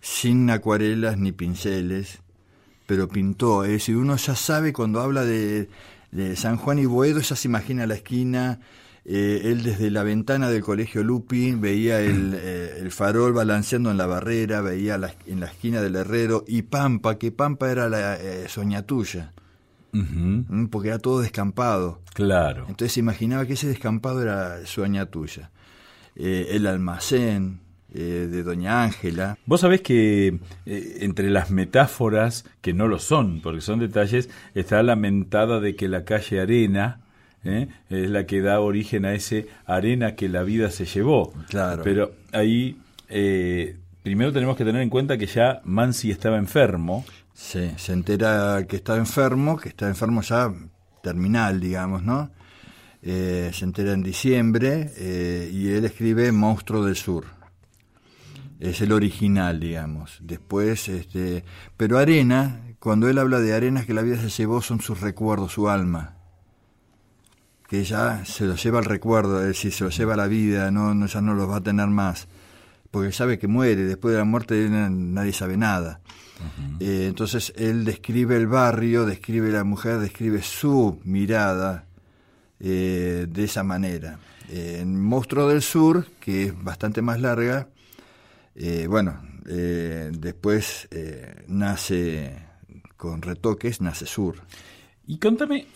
[0.00, 2.20] sin acuarelas ni pinceles,
[2.86, 3.64] pero pintó.
[3.64, 5.68] Es decir, uno ya sabe cuando habla de,
[6.36, 8.60] San Juan y Boedo, ya se imagina la esquina.
[9.04, 14.06] Eh, él desde la ventana del colegio Lupi veía el, eh, farol balanceando en la
[14.06, 19.34] barrera, veía en la esquina del herrero y Pampa, que Pampa era la eh, soñatuya.
[19.92, 22.00] Mm, porque era todo descampado.
[22.14, 22.64] Claro.
[22.70, 25.50] Entonces se imaginaba que ese descampado era sueña tuya.
[26.20, 27.60] Eh, el almacén
[27.94, 29.38] eh, de Doña Ángela.
[29.46, 34.82] Vos sabés que eh, entre las metáforas, que no lo son, porque son detalles, está
[34.82, 37.02] la mentada de que la calle Arena,
[37.44, 41.32] es la que da origen a ese arena que la vida se llevó.
[41.48, 41.82] Claro.
[41.82, 42.76] Pero ahí
[44.02, 47.06] primero tenemos que tener en cuenta que ya Mansi estaba enfermo.
[47.32, 50.52] Sí, se entera que está enfermo, que está enfermo ya
[51.00, 52.28] terminal, digamos, ¿no?
[53.00, 57.26] Eh, se entera en diciembre eh, y él escribe Monstruo del Sur.
[58.58, 60.18] Es el original, digamos.
[60.20, 61.44] Después, este,
[61.76, 65.52] pero Arena, cuando él habla de arenas que la vida se llevó, son sus recuerdos,
[65.52, 66.16] su alma.
[67.68, 70.70] Que ya se lo lleva al recuerdo, es decir, se lo lleva a la vida,
[70.72, 72.26] no, no, ya no los va a tener más.
[72.90, 76.00] Porque sabe que muere, después de la muerte nadie sabe nada.
[76.80, 81.87] Eh, entonces él describe el barrio, describe la mujer, describe su mirada,
[82.60, 84.18] eh, de esa manera.
[84.50, 87.68] En Monstruo del Sur, que es bastante más larga,
[88.54, 90.88] eh, bueno, eh, después
[91.46, 92.34] nace
[92.96, 94.36] con retoques, nace Sur.
[95.06, 95.66] Y contame,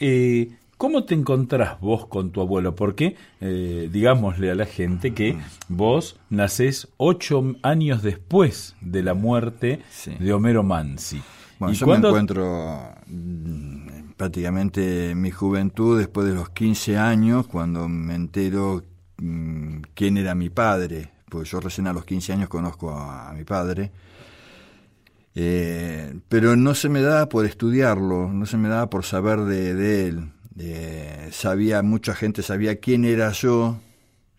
[0.76, 2.74] ¿cómo te encontrás vos con tu abuelo?
[2.74, 9.80] Porque, digámosle a la gente que vos nacés ocho años después de la muerte
[10.18, 11.22] de Homero Mansi.
[11.58, 13.81] Bueno, yo me encuentro mm,
[14.22, 18.84] prácticamente mi juventud después de los 15 años, cuando me entero
[19.16, 23.42] mm, quién era mi padre, pues yo recién a los 15 años conozco a, mi
[23.42, 23.90] padre,
[25.34, 30.06] eh, pero no se me da por estudiarlo, no se me da por saber de,
[30.06, 30.30] él.
[31.32, 33.80] sabía, mucha gente sabía quién era yo,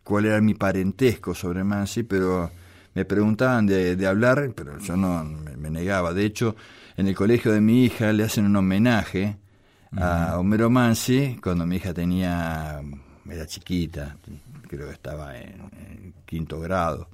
[0.06, 2.52] cuál era mi parentesco sobre Mansi, pero
[2.94, 6.14] me preguntaban de, hablar, pero yo no me negaba.
[6.14, 6.56] De hecho,
[6.96, 9.43] en el colegio de mi hija le hacen un homenaje
[9.98, 12.82] a Homero Mansi cuando mi hija tenía,
[13.30, 14.18] era chiquita,
[14.68, 17.10] creo que estaba en, quinto grado.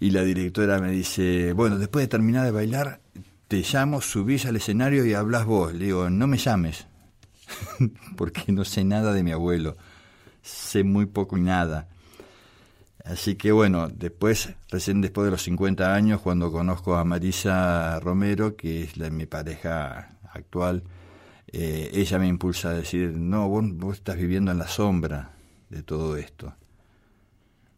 [0.00, 3.00] Y la directora me dice, bueno, después de terminar de bailar,
[3.46, 5.72] te llamo, subís al escenario y hablas vos.
[5.72, 6.86] Le digo, no me llames,
[8.16, 9.76] porque no sé nada de mi abuelo,
[10.42, 11.88] sé muy poco y nada.
[13.04, 18.54] Así que bueno, después, recién después de los 50 años, cuando conozco a Marisa Romero,
[18.54, 20.82] que es la, mi pareja actual,
[21.52, 25.32] eh, ella me impulsa a decir, no, vos, estás viviendo en la sombra
[25.70, 26.54] de todo esto.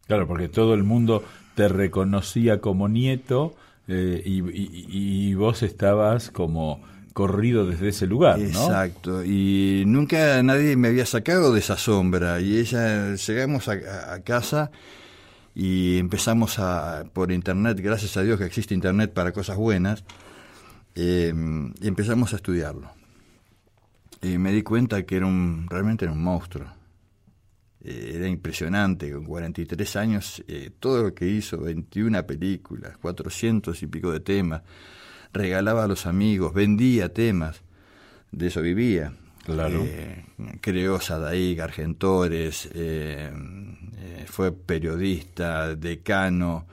[0.07, 1.23] Claro, porque todo el mundo
[1.55, 3.55] te reconocía como nieto
[3.87, 8.47] eh, y, vos estabas como corrido desde ese lugar, ¿no?
[8.47, 12.41] Exacto, y nunca nadie me había sacado de esa sombra.
[12.41, 14.71] Y ella, llegamos a, casa
[15.55, 20.05] y empezamos a, por internet, gracias a Dios que existe internet para cosas buenas,
[20.97, 21.33] eh,
[21.81, 23.00] y empezamos a estudiarlo.
[24.23, 26.66] Y me di cuenta que era un, realmente era un monstruo.
[27.83, 33.87] Eh, era impresionante, con 43 años, eh, todo lo que hizo, 21 películas, 400 y
[33.87, 34.62] pico de temas
[35.33, 37.62] regalaba a los amigos, vendía temas,
[38.33, 39.12] de eso vivía.
[39.45, 39.83] Claro.
[39.85, 40.25] Eh,
[40.61, 43.31] creó Sadaik, Argentores, eh,
[43.97, 46.66] eh, fue periodista, decano,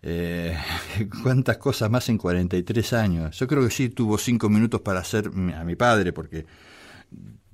[1.22, 3.38] cuántas cosas más en 43 años.
[3.38, 6.46] Yo creo que sí tuvo cinco minutos para hacer a mi padre, porque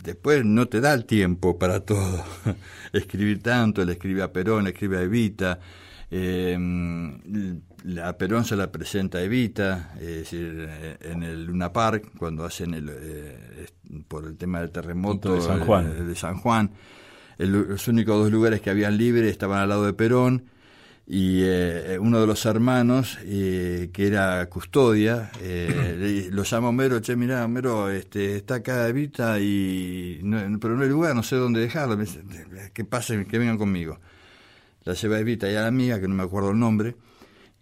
[0.03, 2.25] después no te da el tiempo para todo.
[2.93, 5.59] Escribir tanto, le escribe a Perón, le escribe a Evita,
[6.11, 6.57] eh,
[7.85, 12.45] la Perón se la presenta a Evita, es decir, eh, en el Luna Park, cuando
[12.45, 13.67] hacen el, eh,
[14.07, 16.07] por el tema del terremoto de San Juan.
[16.07, 16.71] De, San Juan.
[17.39, 20.45] los únicos dos lugares que habían libres estaban al lado de Perón
[21.07, 21.43] y
[21.99, 25.31] uno de los hermanos, que era custodia,
[26.31, 30.21] lo llama Homero, che, mirá, Homero, este, está acá Evita, y
[30.61, 31.99] pero no hay lugar, no sé dónde dejarlo,
[32.73, 33.99] que pasen, que vengan conmigo
[34.85, 36.97] la lleva Evita y a la amiga, que no me acuerdo el nombre,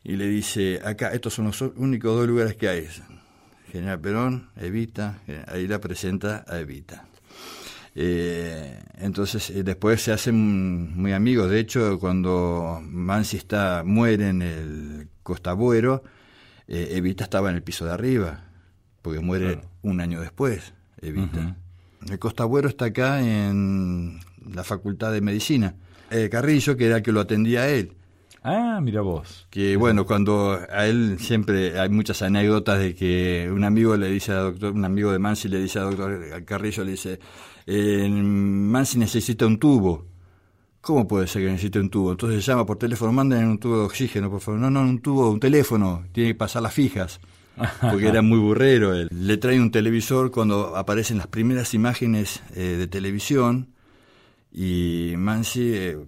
[0.04, 2.88] y le dice, acá, estos son los únicos dos lugares que hay.
[3.70, 7.06] General Perón, Evita, eh, ahí la presenta a Evita.
[7.94, 11.50] Eh, entonces eh, después se hacen muy amigos.
[11.50, 16.02] De hecho, cuando Mansi está, muere en el Costabuero,
[16.68, 18.44] Evita estaba en el piso de arriba,
[19.02, 20.72] porque muere un año después,
[21.02, 21.56] Evita.
[22.08, 24.20] El Costabuero está acá en
[24.50, 25.74] la Facultad de Medicina.
[26.10, 27.92] Eh, Carrillo, que era el que lo atendía a él.
[28.42, 29.46] Ah, mira vos.
[29.50, 34.32] Que bueno, cuando a él siempre hay muchas anécdotas de que un amigo le dice
[34.32, 37.20] al doctor, un amigo de Mansi le dice al doctor Carrillo, le dice,
[37.66, 40.06] Mansi necesita un tubo.
[40.80, 42.10] ¿Cómo puede ser que necesite un tubo?
[42.12, 44.60] Entonces llama por teléfono, manden un tubo de oxígeno, por favor.
[44.60, 47.20] No, no, un tubo, un teléfono, tiene que pasar las fijas.
[47.80, 49.08] Porque era muy burrero él.
[49.12, 53.72] Le trae un televisor cuando aparecen las primeras imágenes eh, de televisión
[54.50, 55.98] y Mansi, eh,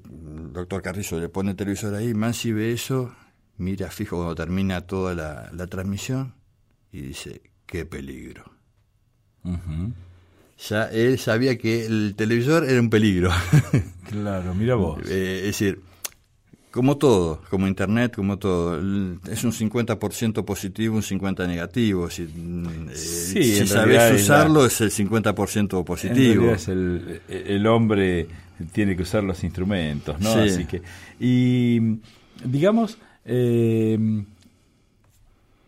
[0.52, 3.14] doctor Carrizo le pone el televisor ahí, Mansi ve eso,
[3.56, 6.34] mira fijo cuando termina toda la, transmisión
[6.92, 8.44] y dice, qué peligro.
[10.68, 13.30] Ya él sabía que el televisor era un peligro.
[14.10, 15.00] claro, mira vos.
[15.08, 15.80] Eh, es decir,
[16.74, 18.76] como todo, como Internet, como todo,
[19.30, 22.10] es un 50% positivo, un 50% negativo.
[22.10, 26.50] Si, eh, si sabes usarlo, es el 50% positivo.
[26.50, 28.26] es el, el, hombre
[28.72, 30.30] tiene que usar los instrumentos, ¿no?
[30.30, 30.82] Así que,
[31.20, 32.00] y
[32.44, 33.96] digamos, eh,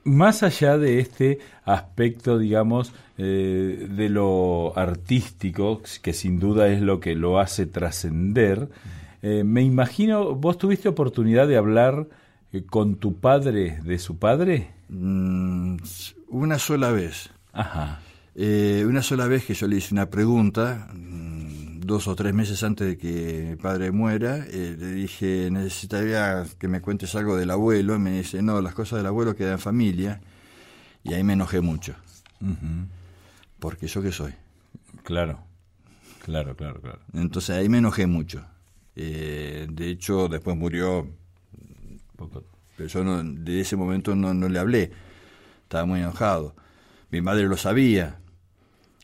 [0.03, 7.00] más allá de este aspecto, digamos, eh, de lo artístico, que sin duda es lo
[7.00, 8.68] que lo hace trascender,
[9.28, 12.06] eh, me imagino, ¿vos tuviste oportunidad de hablar
[12.52, 14.70] eh, con tu padre de su padre?
[14.88, 15.78] Mm,
[16.28, 17.30] una sola vez.
[17.52, 18.00] Ajá.
[18.36, 22.62] Eh, una sola vez que yo le hice una pregunta, mm, dos o tres meses
[22.62, 27.96] antes de que mi padre muera, le dije, necesitaría que me cuentes algo del abuelo.
[27.96, 30.20] Y me dice, no, las cosas del abuelo quedan en familia.
[31.02, 31.96] Y ahí me enojé mucho.
[33.66, 34.32] Porque yo qué soy.
[35.02, 35.40] Claro,
[36.24, 37.00] claro, claro, claro.
[37.14, 38.46] Entonces ahí me enojé mucho.
[38.94, 41.10] Eh, de hecho, después murió,
[42.76, 44.92] pero yo no, de ese momento no, no le hablé,
[45.64, 46.54] estaba muy enojado.
[47.10, 48.20] Mi madre lo sabía,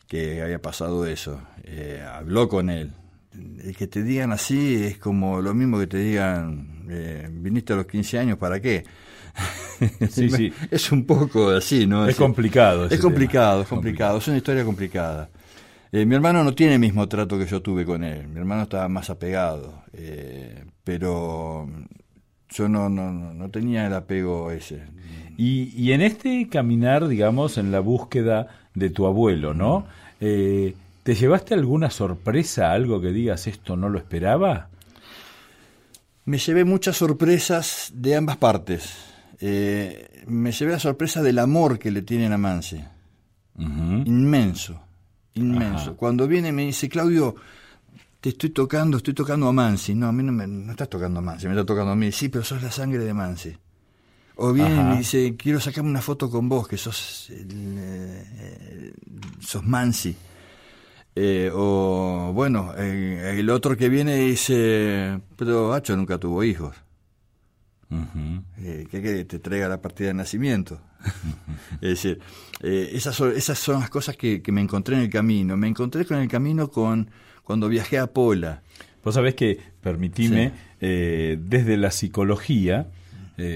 [0.07, 2.93] que había pasado eso, eh, habló con él.
[3.33, 7.75] El que te digan así es como lo mismo que te digan, eh, viniste a
[7.75, 8.85] los 15 años, ¿para qué?
[10.09, 10.53] Sí, sí.
[10.71, 12.07] es un poco así, ¿no?
[12.07, 12.85] Es, complicado.
[12.85, 15.29] Es complicado, es complicado, es una historia complicada.
[15.91, 18.27] Eh, mi hermano no tiene el mismo trato que yo tuve con él.
[18.27, 21.67] Mi hermano estaba más apegado, eh, pero
[22.49, 24.83] yo no, no, no tenía el apego ese.
[25.37, 29.85] Y, y, en este caminar, digamos, en la búsqueda de tu abuelo, ¿no?
[30.19, 34.69] Eh, ¿Te llevaste alguna sorpresa, algo que digas esto no lo esperaba?
[36.25, 39.12] Me llevé muchas sorpresas de ambas partes.
[39.47, 42.85] Me llevé la sorpresa del amor que le tienen a Mance.
[43.57, 44.79] Inmenso
[45.35, 45.95] inmenso.
[45.95, 47.35] Cuando viene me dice, Claudio,
[48.19, 49.95] te estoy tocando, estoy tocando a Mansi.
[49.95, 52.11] No, a mí no me no estás tocando a Mansi, me está tocando a mí.
[52.11, 53.55] Sí, pero sos la sangre de Mansi.
[54.35, 58.93] O viene y me dice, quiero sacarme una foto con vos, que sos, eh,
[59.39, 60.15] sos Mansi.
[61.15, 66.75] Eh, o bueno, eh, el otro que viene dice, pero Hacho nunca tuvo hijos.
[68.59, 70.81] Eh, que, te traiga la partida de nacimiento.
[71.81, 72.19] es decir,
[72.61, 75.57] eh, esas, son, esas son las cosas que, me encontré en el camino.
[75.57, 77.09] Me encontré con el camino con
[77.43, 78.61] cuando viajé a Pola.
[79.03, 82.87] Vos sabés que, permitime, eh, desde la psicología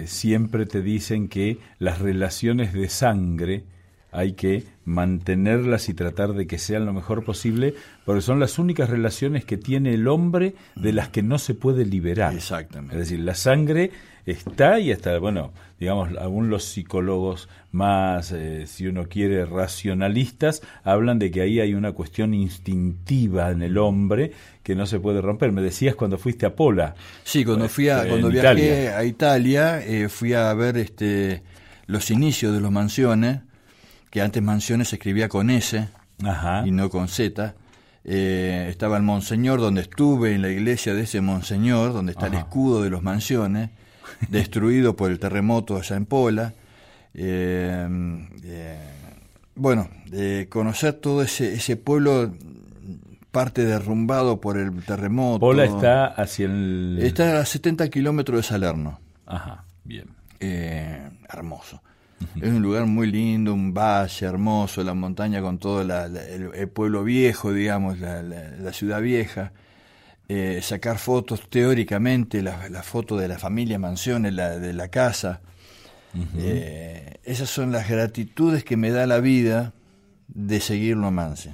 [0.06, 3.64] siempre te dicen que las relaciones de sangre
[4.12, 7.76] hay que mantenerlas y tratar de que sean lo mejor posible,
[8.06, 11.86] porque son las únicas relaciones que tiene el hombre de las que no se puede
[11.86, 12.34] liberar.
[12.34, 12.96] Exactamente.
[12.96, 13.92] Es decir, la sangre
[14.28, 21.18] está y hasta, bueno, digamos, aún los psicólogos más, eh, si uno quiere, racionalistas, hablan
[21.18, 25.52] de que ahí hay una cuestión instintiva en el hombre que no se puede romper.
[25.52, 26.96] Me decías cuando fuiste a Pola.
[27.24, 31.44] Sí, cuando fui a, cuando viajé a Italia, eh, fui a ver este
[31.88, 33.40] los inicios de los mansiones
[34.10, 35.88] que antes Mansiones se escribía con S
[36.66, 37.56] y no con Z.
[38.04, 42.36] Eh, estaba el Monseñor, donde estuve en la iglesia de ese Monseñor, donde está el
[42.36, 43.70] escudo de los Mansiones,
[44.30, 46.54] destruido por el terremoto allá en Pola.
[47.14, 47.88] Eh,
[48.44, 48.78] eh,
[49.56, 49.90] bueno,
[50.50, 52.32] conocer todo ese, ese pueblo
[53.32, 55.40] parte derrumbado por el terremoto.
[55.40, 57.00] Pola está hacia el...
[57.02, 59.00] Está a 70 kilómetros de Salerno.
[59.26, 60.08] Ajá, bien.
[60.40, 61.82] hermoso.
[62.42, 67.54] Es un lugar muy lindo, un valle hermoso, la montaña con todo el, pueblo viejo,
[67.54, 69.52] digamos, la, ciudad vieja.
[70.30, 75.42] Eh, sacar fotos teóricamente, la, foto de la familia Mansiones, la, de la casa.
[76.38, 79.74] Eh, esas son las gratitudes que me da la vida
[80.28, 81.54] de seguir Mance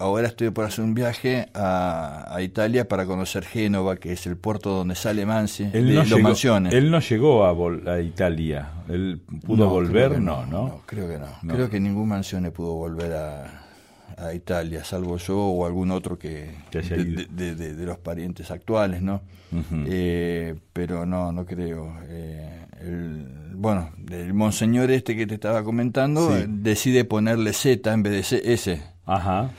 [0.00, 4.70] ahora estoy por hacer un viaje a, Italia para conocer Génova, que es el puerto
[4.70, 10.20] donde sale Mansi, él de no llegó, Él no llegó a, Italia, él pudo volver,
[10.20, 11.54] no, no, Creo que no.
[11.54, 13.59] Creo que ningún Mansione pudo volver a,
[14.34, 19.22] Italia, salvo yo o algún otro que, de, los parientes actuales, ¿no?
[19.86, 21.96] Eh, pero no, no creo.
[22.08, 28.30] Eh, el, bueno, el monseñor este que te estaba comentando decide ponerle Z en vez
[28.30, 28.82] de S.
[29.06, 29.50] Ajá.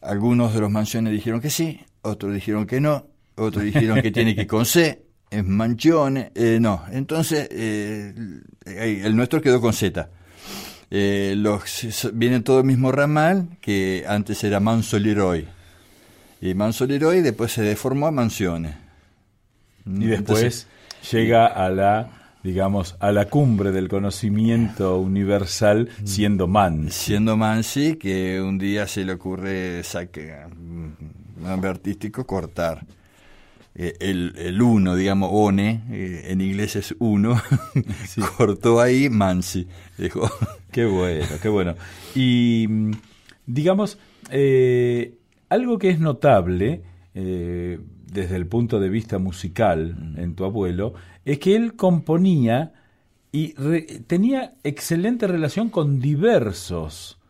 [0.00, 4.34] Algunos de los mansiones dijeron que sí, otros dijeron que no, otros dijeron que tiene
[4.34, 6.84] que ir con C, es manchone, eh, no.
[6.92, 8.14] Entonces, eh,
[8.66, 10.08] el nuestro quedó con Z.
[10.90, 11.64] Eh, los,
[12.12, 15.46] vienen todo el mismo ramal, que antes era Manso Leroy.
[16.40, 18.76] Y Manso Leroy después se deformó a Mansiones.
[19.86, 20.66] Y después
[21.10, 22.10] llega a la
[22.44, 26.90] digamos, a la cumbre del conocimiento universal siendo man.
[26.90, 30.94] Siendo man, sí, que un día se le ocurre, saque, un
[31.42, 32.84] nombre artístico, cortar.
[33.76, 37.40] Eh, el, el, uno, digamos, one, eh, en inglés es uno,
[38.36, 39.66] cortó ahí Mansi,
[39.98, 40.30] dijo.
[40.70, 41.76] Qué bueno, qué bueno.
[42.16, 42.66] Y,
[43.46, 43.96] digamos,
[44.30, 45.14] eh,
[45.48, 46.82] algo que es notable
[47.14, 50.18] desde el punto de vista musical mm.
[50.18, 50.94] en tu abuelo
[51.24, 52.72] es que él componía
[53.30, 53.52] y
[54.08, 57.20] tenía excelente relación con diversos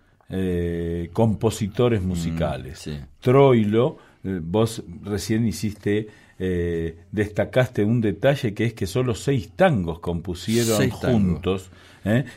[1.13, 2.89] compositores mm, musicales.
[3.21, 6.09] Troilo, vos recién hiciste,
[6.39, 11.71] eh, destacaste un detalle que es que solo seis tangos compusieron juntos.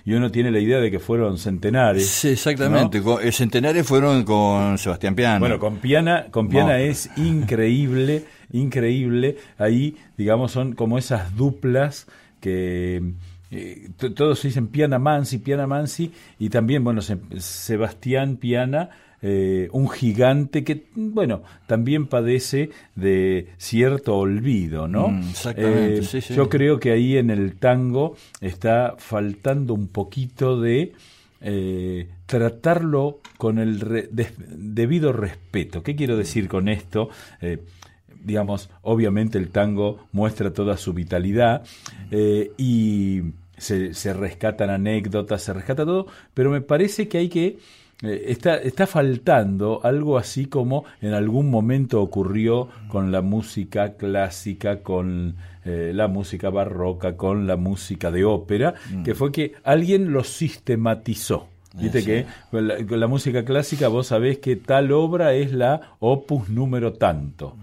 [0.05, 2.07] y uno tiene la idea de que fueron centenares.
[2.07, 3.01] Sí, exactamente.
[3.31, 5.39] Centenares fueron con Sebastián Piana.
[5.39, 9.37] Bueno, con Piana, con Piana es increíble increíble.
[9.57, 12.07] Ahí, digamos, son como esas duplas
[12.39, 13.01] que
[13.51, 18.89] eh, todos se dicen Piana Mansi, Piana Mansi, y también, bueno, Sebastián Piana.
[19.21, 25.09] Eh, un gigante que, bueno, también padece de cierto olvido, ¿no?
[25.09, 30.93] Mm, exactamente, eh, Yo creo que ahí en el tango está faltando un poquito de
[32.25, 34.09] tratarlo con el
[34.57, 35.83] debido respeto.
[35.83, 37.09] ¿Qué quiero decir con esto?
[38.27, 41.63] digamos, obviamente el tango muestra toda su vitalidad
[42.11, 43.21] eh, y
[43.57, 47.57] se, rescatan anécdotas, se rescata todo, pero me parece que hay que...
[48.03, 54.83] Eh, está, está faltando algo así como en algún momento ocurrió con la música clásica,
[54.83, 55.35] con
[55.65, 59.03] eh, la música barroca, con la música de ópera, mm.
[59.03, 61.47] que fue que alguien lo sistematizó.
[61.73, 66.49] Viste que con la, la, música clásica vos sabés que tal obra es la opus
[66.49, 67.55] número tanto.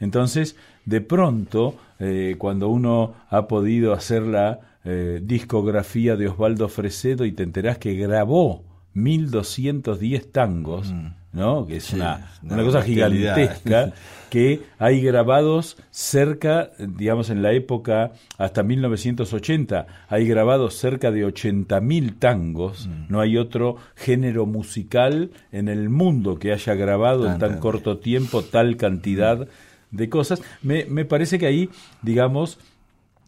[0.00, 7.24] Entonces, de pronto, eh, cuando uno ha podido hacer la eh, discografía de Osvaldo Fresedo
[7.24, 8.64] y te enterás que grabó
[8.94, 11.06] 1210 tangos, mm.
[11.32, 11.66] ¿no?
[11.66, 13.92] Que es una, una, cosa gigantesca,
[14.30, 22.18] que hay grabados cerca, digamos en la época hasta 1980, hay grabados cerca de 80.000
[22.18, 23.12] tangos, mm.
[23.12, 28.42] no hay otro género musical en el mundo que haya grabado en tan corto tiempo
[28.42, 29.48] tal cantidad
[29.90, 30.42] de cosas.
[30.62, 31.70] Me, me parece que ahí,
[32.02, 32.58] digamos,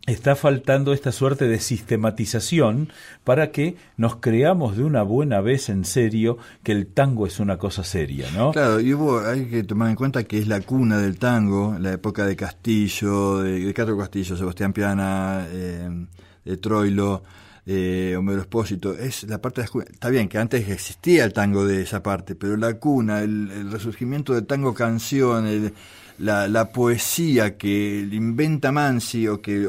[0.06, 2.92] está faltando esta suerte de sistematización
[3.24, 7.58] para que nos creamos de una buena vez en serio que el tango es una
[7.58, 8.52] cosa seria, ¿no?
[8.52, 11.92] Claro, y hubo, hay que tomar en cuenta que es la cuna del tango, la
[11.92, 16.06] época de Castillo, de, de Castro Castillo, Sebastián Piana, eh,
[16.44, 17.24] de Troilo,
[17.68, 21.82] eh, Homero Espósito, es la parte de Está bien que antes existía el tango de
[21.82, 25.72] esa parte, pero la cuna, el, resurgimiento del tango canción,
[26.18, 29.68] la, poesía que inventa Mansi, o que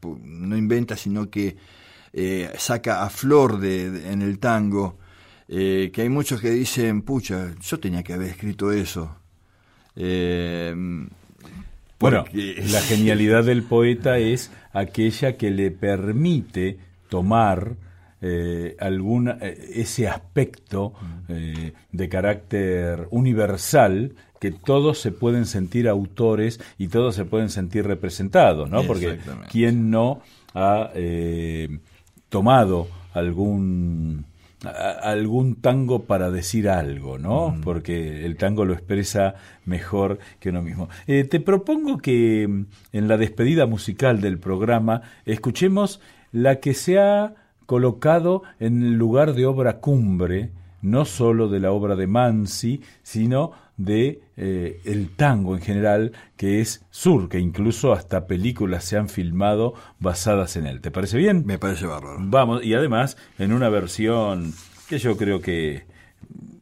[0.00, 1.56] no inventa, sino que
[2.12, 4.98] eh, saca a flor de, en el tango,
[5.48, 9.16] eh, que hay muchos que dicen, pucha, yo tenía que haber escrito eso.
[9.94, 11.10] bueno,
[12.32, 16.78] la genialidad del poeta es aquella que le permite
[17.08, 17.76] tomar
[18.20, 20.92] eh, alguna, ese aspecto
[21.28, 27.86] eh, de carácter universal que todos se pueden sentir autores y todos se pueden sentir
[27.86, 28.84] representados, ¿no?
[28.84, 29.18] Porque
[29.50, 30.20] ¿quién no
[30.54, 30.90] ha
[32.28, 34.24] tomado algún
[35.02, 37.56] algún tango para decir algo, ¿no?
[37.62, 40.88] Porque el tango lo expresa mejor que uno mismo.
[41.06, 46.00] te propongo que en la despedida musical del programa escuchemos
[46.32, 47.34] la que se ha
[47.66, 50.50] colocado en el lugar de obra cumbre,
[50.82, 56.60] no sólo de la obra de Mansi, sino de eh, el tango en general, que
[56.60, 60.80] es Sur, que incluso hasta películas se han filmado basadas en él.
[60.82, 61.44] ¿Te parece bien?
[61.46, 62.18] Me parece bárbaro.
[62.20, 64.52] Vamos, y además en una versión
[64.88, 65.84] que yo creo que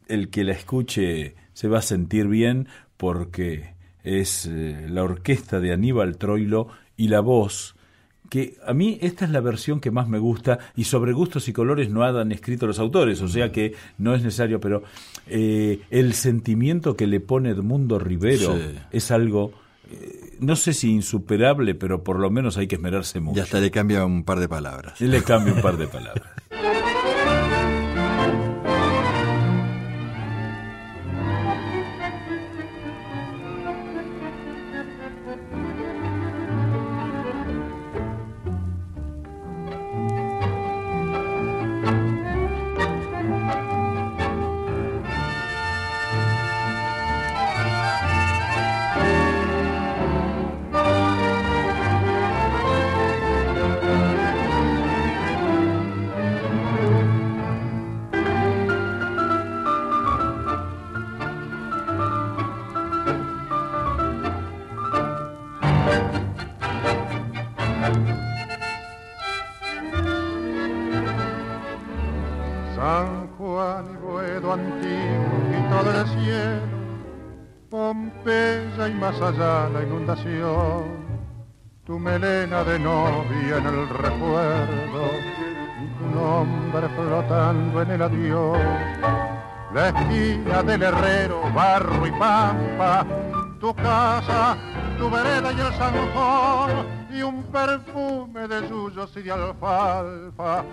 [0.07, 5.73] el que la escuche se va a sentir bien porque es eh, la orquesta de
[5.73, 7.76] Aníbal Troilo y la voz
[8.29, 11.53] que a mí esta es la versión que más me gusta y sobre gustos y
[11.53, 14.83] colores no han escrito los autores, o sea que no es necesario, pero
[15.27, 18.57] eh, el sentimiento que le pone Edmundo Rivero
[18.91, 19.51] es algo,
[19.89, 23.39] eh, no sé si insuperable, pero por lo menos hay que esmerarse mucho.
[23.39, 24.99] Y hasta le cambia un par de palabras.
[24.99, 26.27] le cambia un par de palabras.
[89.73, 93.05] La esquina del herrero, barro y pampa,
[93.59, 94.57] tu casa,
[94.97, 100.63] tu vereda y el zanjón y un perfume de suyos y de alfalfa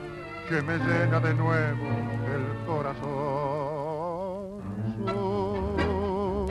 [0.49, 1.87] que me llena de nuevo
[2.35, 3.05] el corazón.
[5.07, 6.47] Su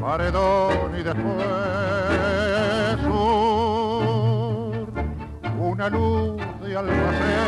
[0.00, 1.88] paredón y después
[5.60, 7.47] una luz de almacén.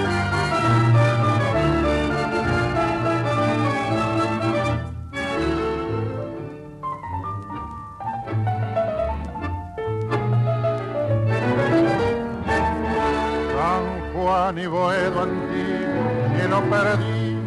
[14.53, 17.37] Ni Boedo antiguo, cielo perdí,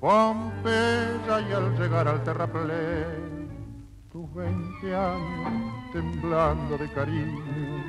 [0.00, 3.74] Pompeya y al llegar al terraplén,
[4.12, 7.84] tus veinte años temblando de cariño,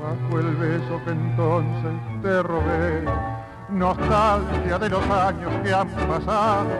[0.00, 1.92] bajo el beso que entonces
[2.22, 3.04] te robé,
[3.68, 6.70] nostalgia de los años que han pasado,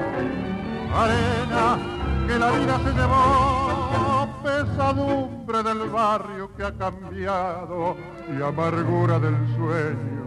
[0.92, 1.78] arena
[2.26, 7.96] que la vida se llevó, pesadumbre del barrio que ha cambiado
[8.28, 10.23] y amargura del sueño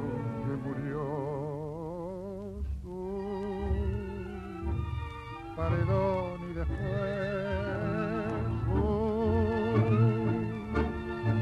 [5.58, 6.88] paredón y después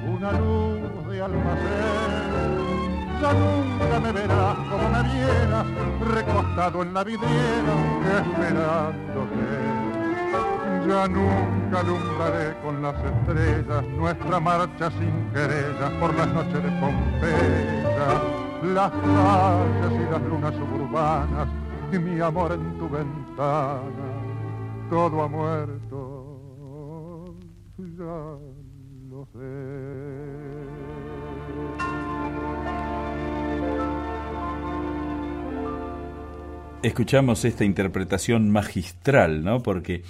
[0.08, 2.56] una luz de almacén.
[3.22, 5.66] Ya nunca me verás como me vieras,
[6.14, 7.76] recostado en la vidriera,
[8.20, 9.46] esperándote.
[10.88, 18.10] Ya nunca alumbraré con las estrellas nuestra marcha sin querellas por las noches de Pompeya,
[18.74, 23.82] las calles y las lunas suburbanas y mi amor en tu ventana.
[24.90, 27.36] Todo ha muerto,
[27.78, 28.38] ya
[29.10, 30.56] lo sé.
[36.84, 39.64] Escuchamos esta interpretación magistral, ¿no?
[39.64, 40.04] Porque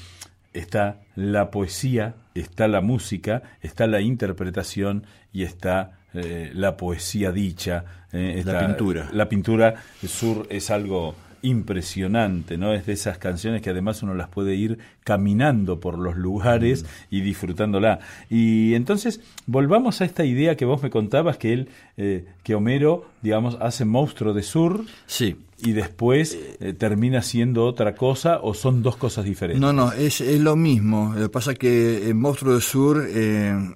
[0.54, 7.86] está la poesía, está la música, está la interpretación y está eh, la poesía dicha.
[8.12, 9.10] Eh, la pintura.
[9.14, 11.16] La pintura sur es algo
[11.46, 12.74] impresionante, ¿no?
[12.74, 16.88] Es de esas canciones que además uno las puede ir caminando por los lugares mm.
[17.16, 18.00] y disfrutándola.
[18.30, 23.06] Y entonces volvamos a esta idea que vos me contabas que él, eh, que Homero,
[23.22, 24.86] digamos, hace Monstruo de Sur.
[25.06, 25.38] Sí.
[25.66, 29.60] Y después eh, termina siendo otra cosa o son dos cosas diferentes.
[29.60, 31.14] No, no, es, es lo mismo.
[31.16, 33.74] Lo que pasa es que en Monstruo de Sur eh,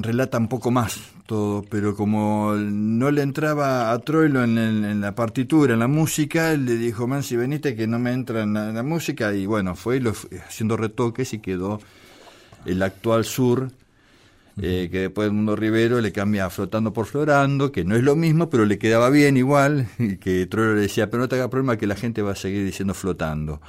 [0.00, 5.74] relata un poco más todo, pero como no le entraba a Troilo en, la partitura,
[5.74, 8.82] en la música, él le dijo, man, si veniste que no me entra en la,
[8.82, 10.00] música, y bueno, fue
[10.46, 11.80] haciendo retoques y quedó
[12.66, 13.70] el actual sur,
[14.60, 18.16] eh, que después el Mundo Rivero le cambia Flotando por Florando, que no es lo
[18.16, 21.50] mismo, pero le quedaba bien igual, y que Troilo le decía, pero no te haga
[21.50, 23.60] problema que la gente va a seguir diciendo Flotando.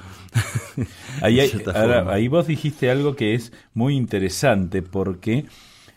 [1.22, 5.46] ahí, ahí vos dijiste algo que es muy interesante, porque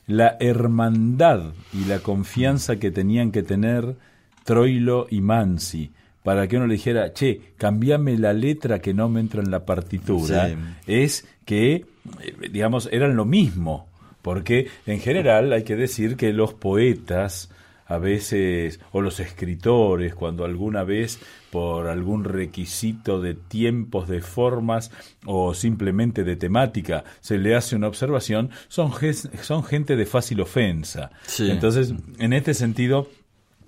[0.05, 3.97] la hermandad y la confianza que tenían que tener
[4.45, 5.91] Troilo y Mansi
[6.27, 9.65] para que uno le dijera, che, cambiame la letra que no me entra en la
[9.65, 10.49] partitura,
[10.85, 13.87] es que, eh, digamos, eran lo mismo,
[14.27, 17.49] porque en general hay que decir que los poetas,
[17.85, 21.17] a veces, o los escritores, cuando alguna vez
[21.49, 24.91] por algún requisito de tiempos, de formas
[25.25, 28.91] o simplemente de temática se le hace una observación, son,
[29.41, 31.09] son gente de fácil ofensa.
[31.39, 33.07] Entonces, en este sentido,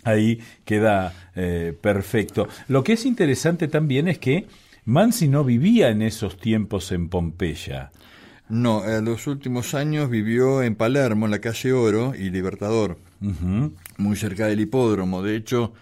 [0.03, 2.49] ahí queda eh, perfecto.
[2.67, 4.45] Lo que es interesante también es que
[4.83, 7.91] Mansi no vivía en esos tiempos en Pompeya.
[8.49, 12.97] No, en los últimos años vivió en Palermo, en la calle Oro y Libertador,
[13.97, 15.21] muy cerca del hipódromo.
[15.21, 15.73] De hecho,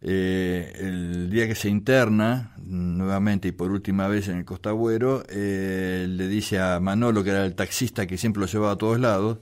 [0.00, 6.06] eh, el día que se interna, nuevamente y por última vez en el Costagüero, eh,
[6.08, 9.38] le dice a Manolo, que era el taxista que siempre lo llevaba a todos lados,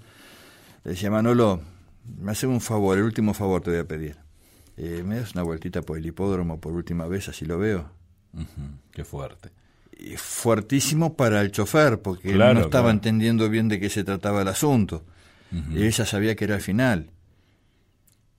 [0.84, 1.62] le decía, Manolo,
[2.18, 4.16] me hace un favor, el último favor te voy a pedir.
[4.76, 7.90] Eh, ¿Me das una vueltita por el hipódromo por última vez, así lo veo?
[8.92, 9.55] Qué fuerte.
[9.98, 14.42] Y fuertísimo para el chofer, porque él no estaba entendiendo bien de qué se trataba
[14.42, 15.04] el asunto.
[15.74, 17.10] Ella sabía que era el final.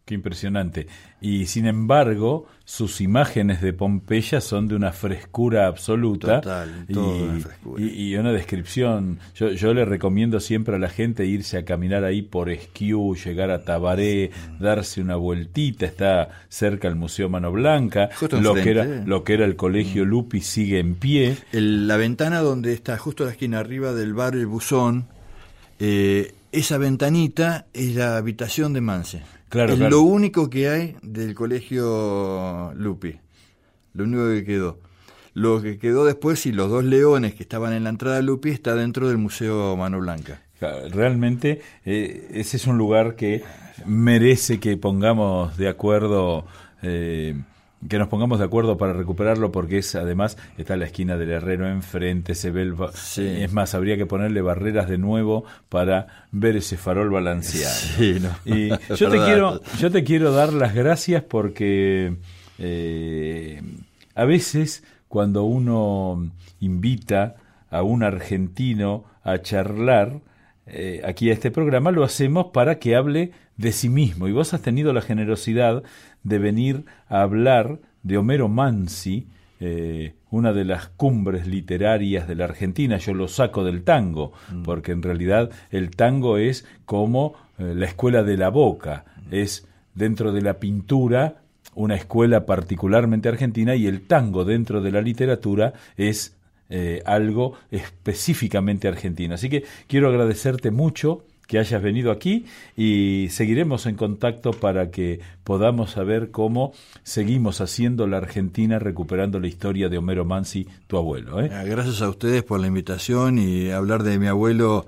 [0.07, 0.87] Qué impresionante.
[1.19, 6.39] Y sin embargo, sus imágenes de Pompeya son de una frescura absoluta.
[6.39, 7.83] Total, y, una frescura.
[7.83, 9.19] Y, una descripción.
[9.35, 13.51] Yo, yo, le recomiendo siempre a la gente irse a caminar ahí por Esquiú, llegar
[13.51, 14.31] a Tabaré,
[14.61, 15.85] darse una vueltita.
[15.85, 18.07] Está cerca el Museo Mano Blanca.
[18.31, 20.07] lo, que era, lo que era el Colegio mm.
[20.07, 21.35] Lupi sigue en pie.
[21.51, 25.07] la ventana donde está justo la esquina arriba del bar El Buzón.
[25.81, 29.36] Eh, esa ventanita es la habitación de Manse.
[29.49, 33.17] Claro, es lo único que hay del colegio Lupi.
[33.93, 34.79] Lo único que quedó.
[35.33, 38.49] Lo que quedó después, y los dos leones que estaban en la entrada de Lupi,
[38.49, 40.41] está dentro del Museo Mano Blanca.
[40.59, 43.43] Realmente eh, ese es un lugar que
[43.85, 46.47] merece que pongamos de acuerdo
[46.81, 47.35] eh,
[47.87, 51.67] que nos pongamos de acuerdo para recuperarlo porque es además está la esquina del Herrero
[51.67, 52.75] enfrente se ve el,
[53.17, 57.75] es más habría que ponerle barreras de nuevo para ver ese farol balanceado.
[58.45, 62.15] Y yo te quiero yo te quiero dar las gracias porque
[62.57, 63.61] eh,
[64.15, 67.35] a veces cuando uno invita
[67.69, 70.19] a un argentino a charlar
[70.67, 74.53] eh, aquí a este programa lo hacemos para que hable de sí mismo y vos
[74.53, 75.83] has tenido la generosidad
[76.23, 79.27] de venir a hablar de Homero Mansi,
[79.59, 82.97] eh, una de las cumbres literarias de la Argentina.
[82.97, 84.63] Yo lo saco del tango, mm.
[84.63, 90.31] porque en realidad el tango es como eh, la escuela de la boca, es dentro
[90.31, 91.41] de la pintura
[91.75, 96.36] una escuela particularmente argentina y el tango dentro de la literatura es
[96.69, 99.35] eh, algo específicamente argentino.
[99.35, 102.45] Así que quiero agradecerte mucho que hayas venido aquí
[102.75, 109.47] y seguiremos en contacto para que podamos saber cómo seguimos haciendo la Argentina recuperando la
[109.47, 111.41] historia de Homero Mansi, tu abuelo.
[111.41, 111.49] ¿eh?
[111.53, 114.85] Ah, gracias a ustedes por la invitación y hablar de mi abuelo.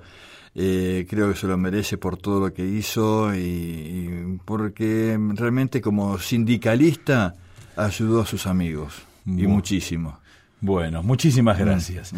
[0.54, 6.18] Eh, creo que se lo merece por todo lo que hizo y, porque realmente como
[6.18, 7.34] sindicalista
[7.76, 9.02] ayudó a sus amigos.
[9.26, 10.19] Y muchísimo.
[10.60, 12.12] Bueno, muchísimas mm, gracias.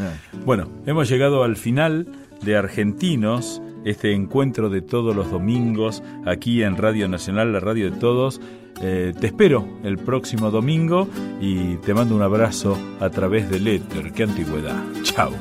[0.44, 2.08] Bueno, hemos llegado al final
[2.42, 7.96] de Argentinos, este encuentro de todos los domingos aquí en Radio Nacional, la radio de
[7.98, 8.40] todos.
[8.80, 11.08] Eh, te espero el próximo domingo
[11.40, 14.12] y te mando un abrazo a través del éter.
[14.12, 14.82] ¡Qué antigüedad!
[15.02, 15.32] ¡Chao!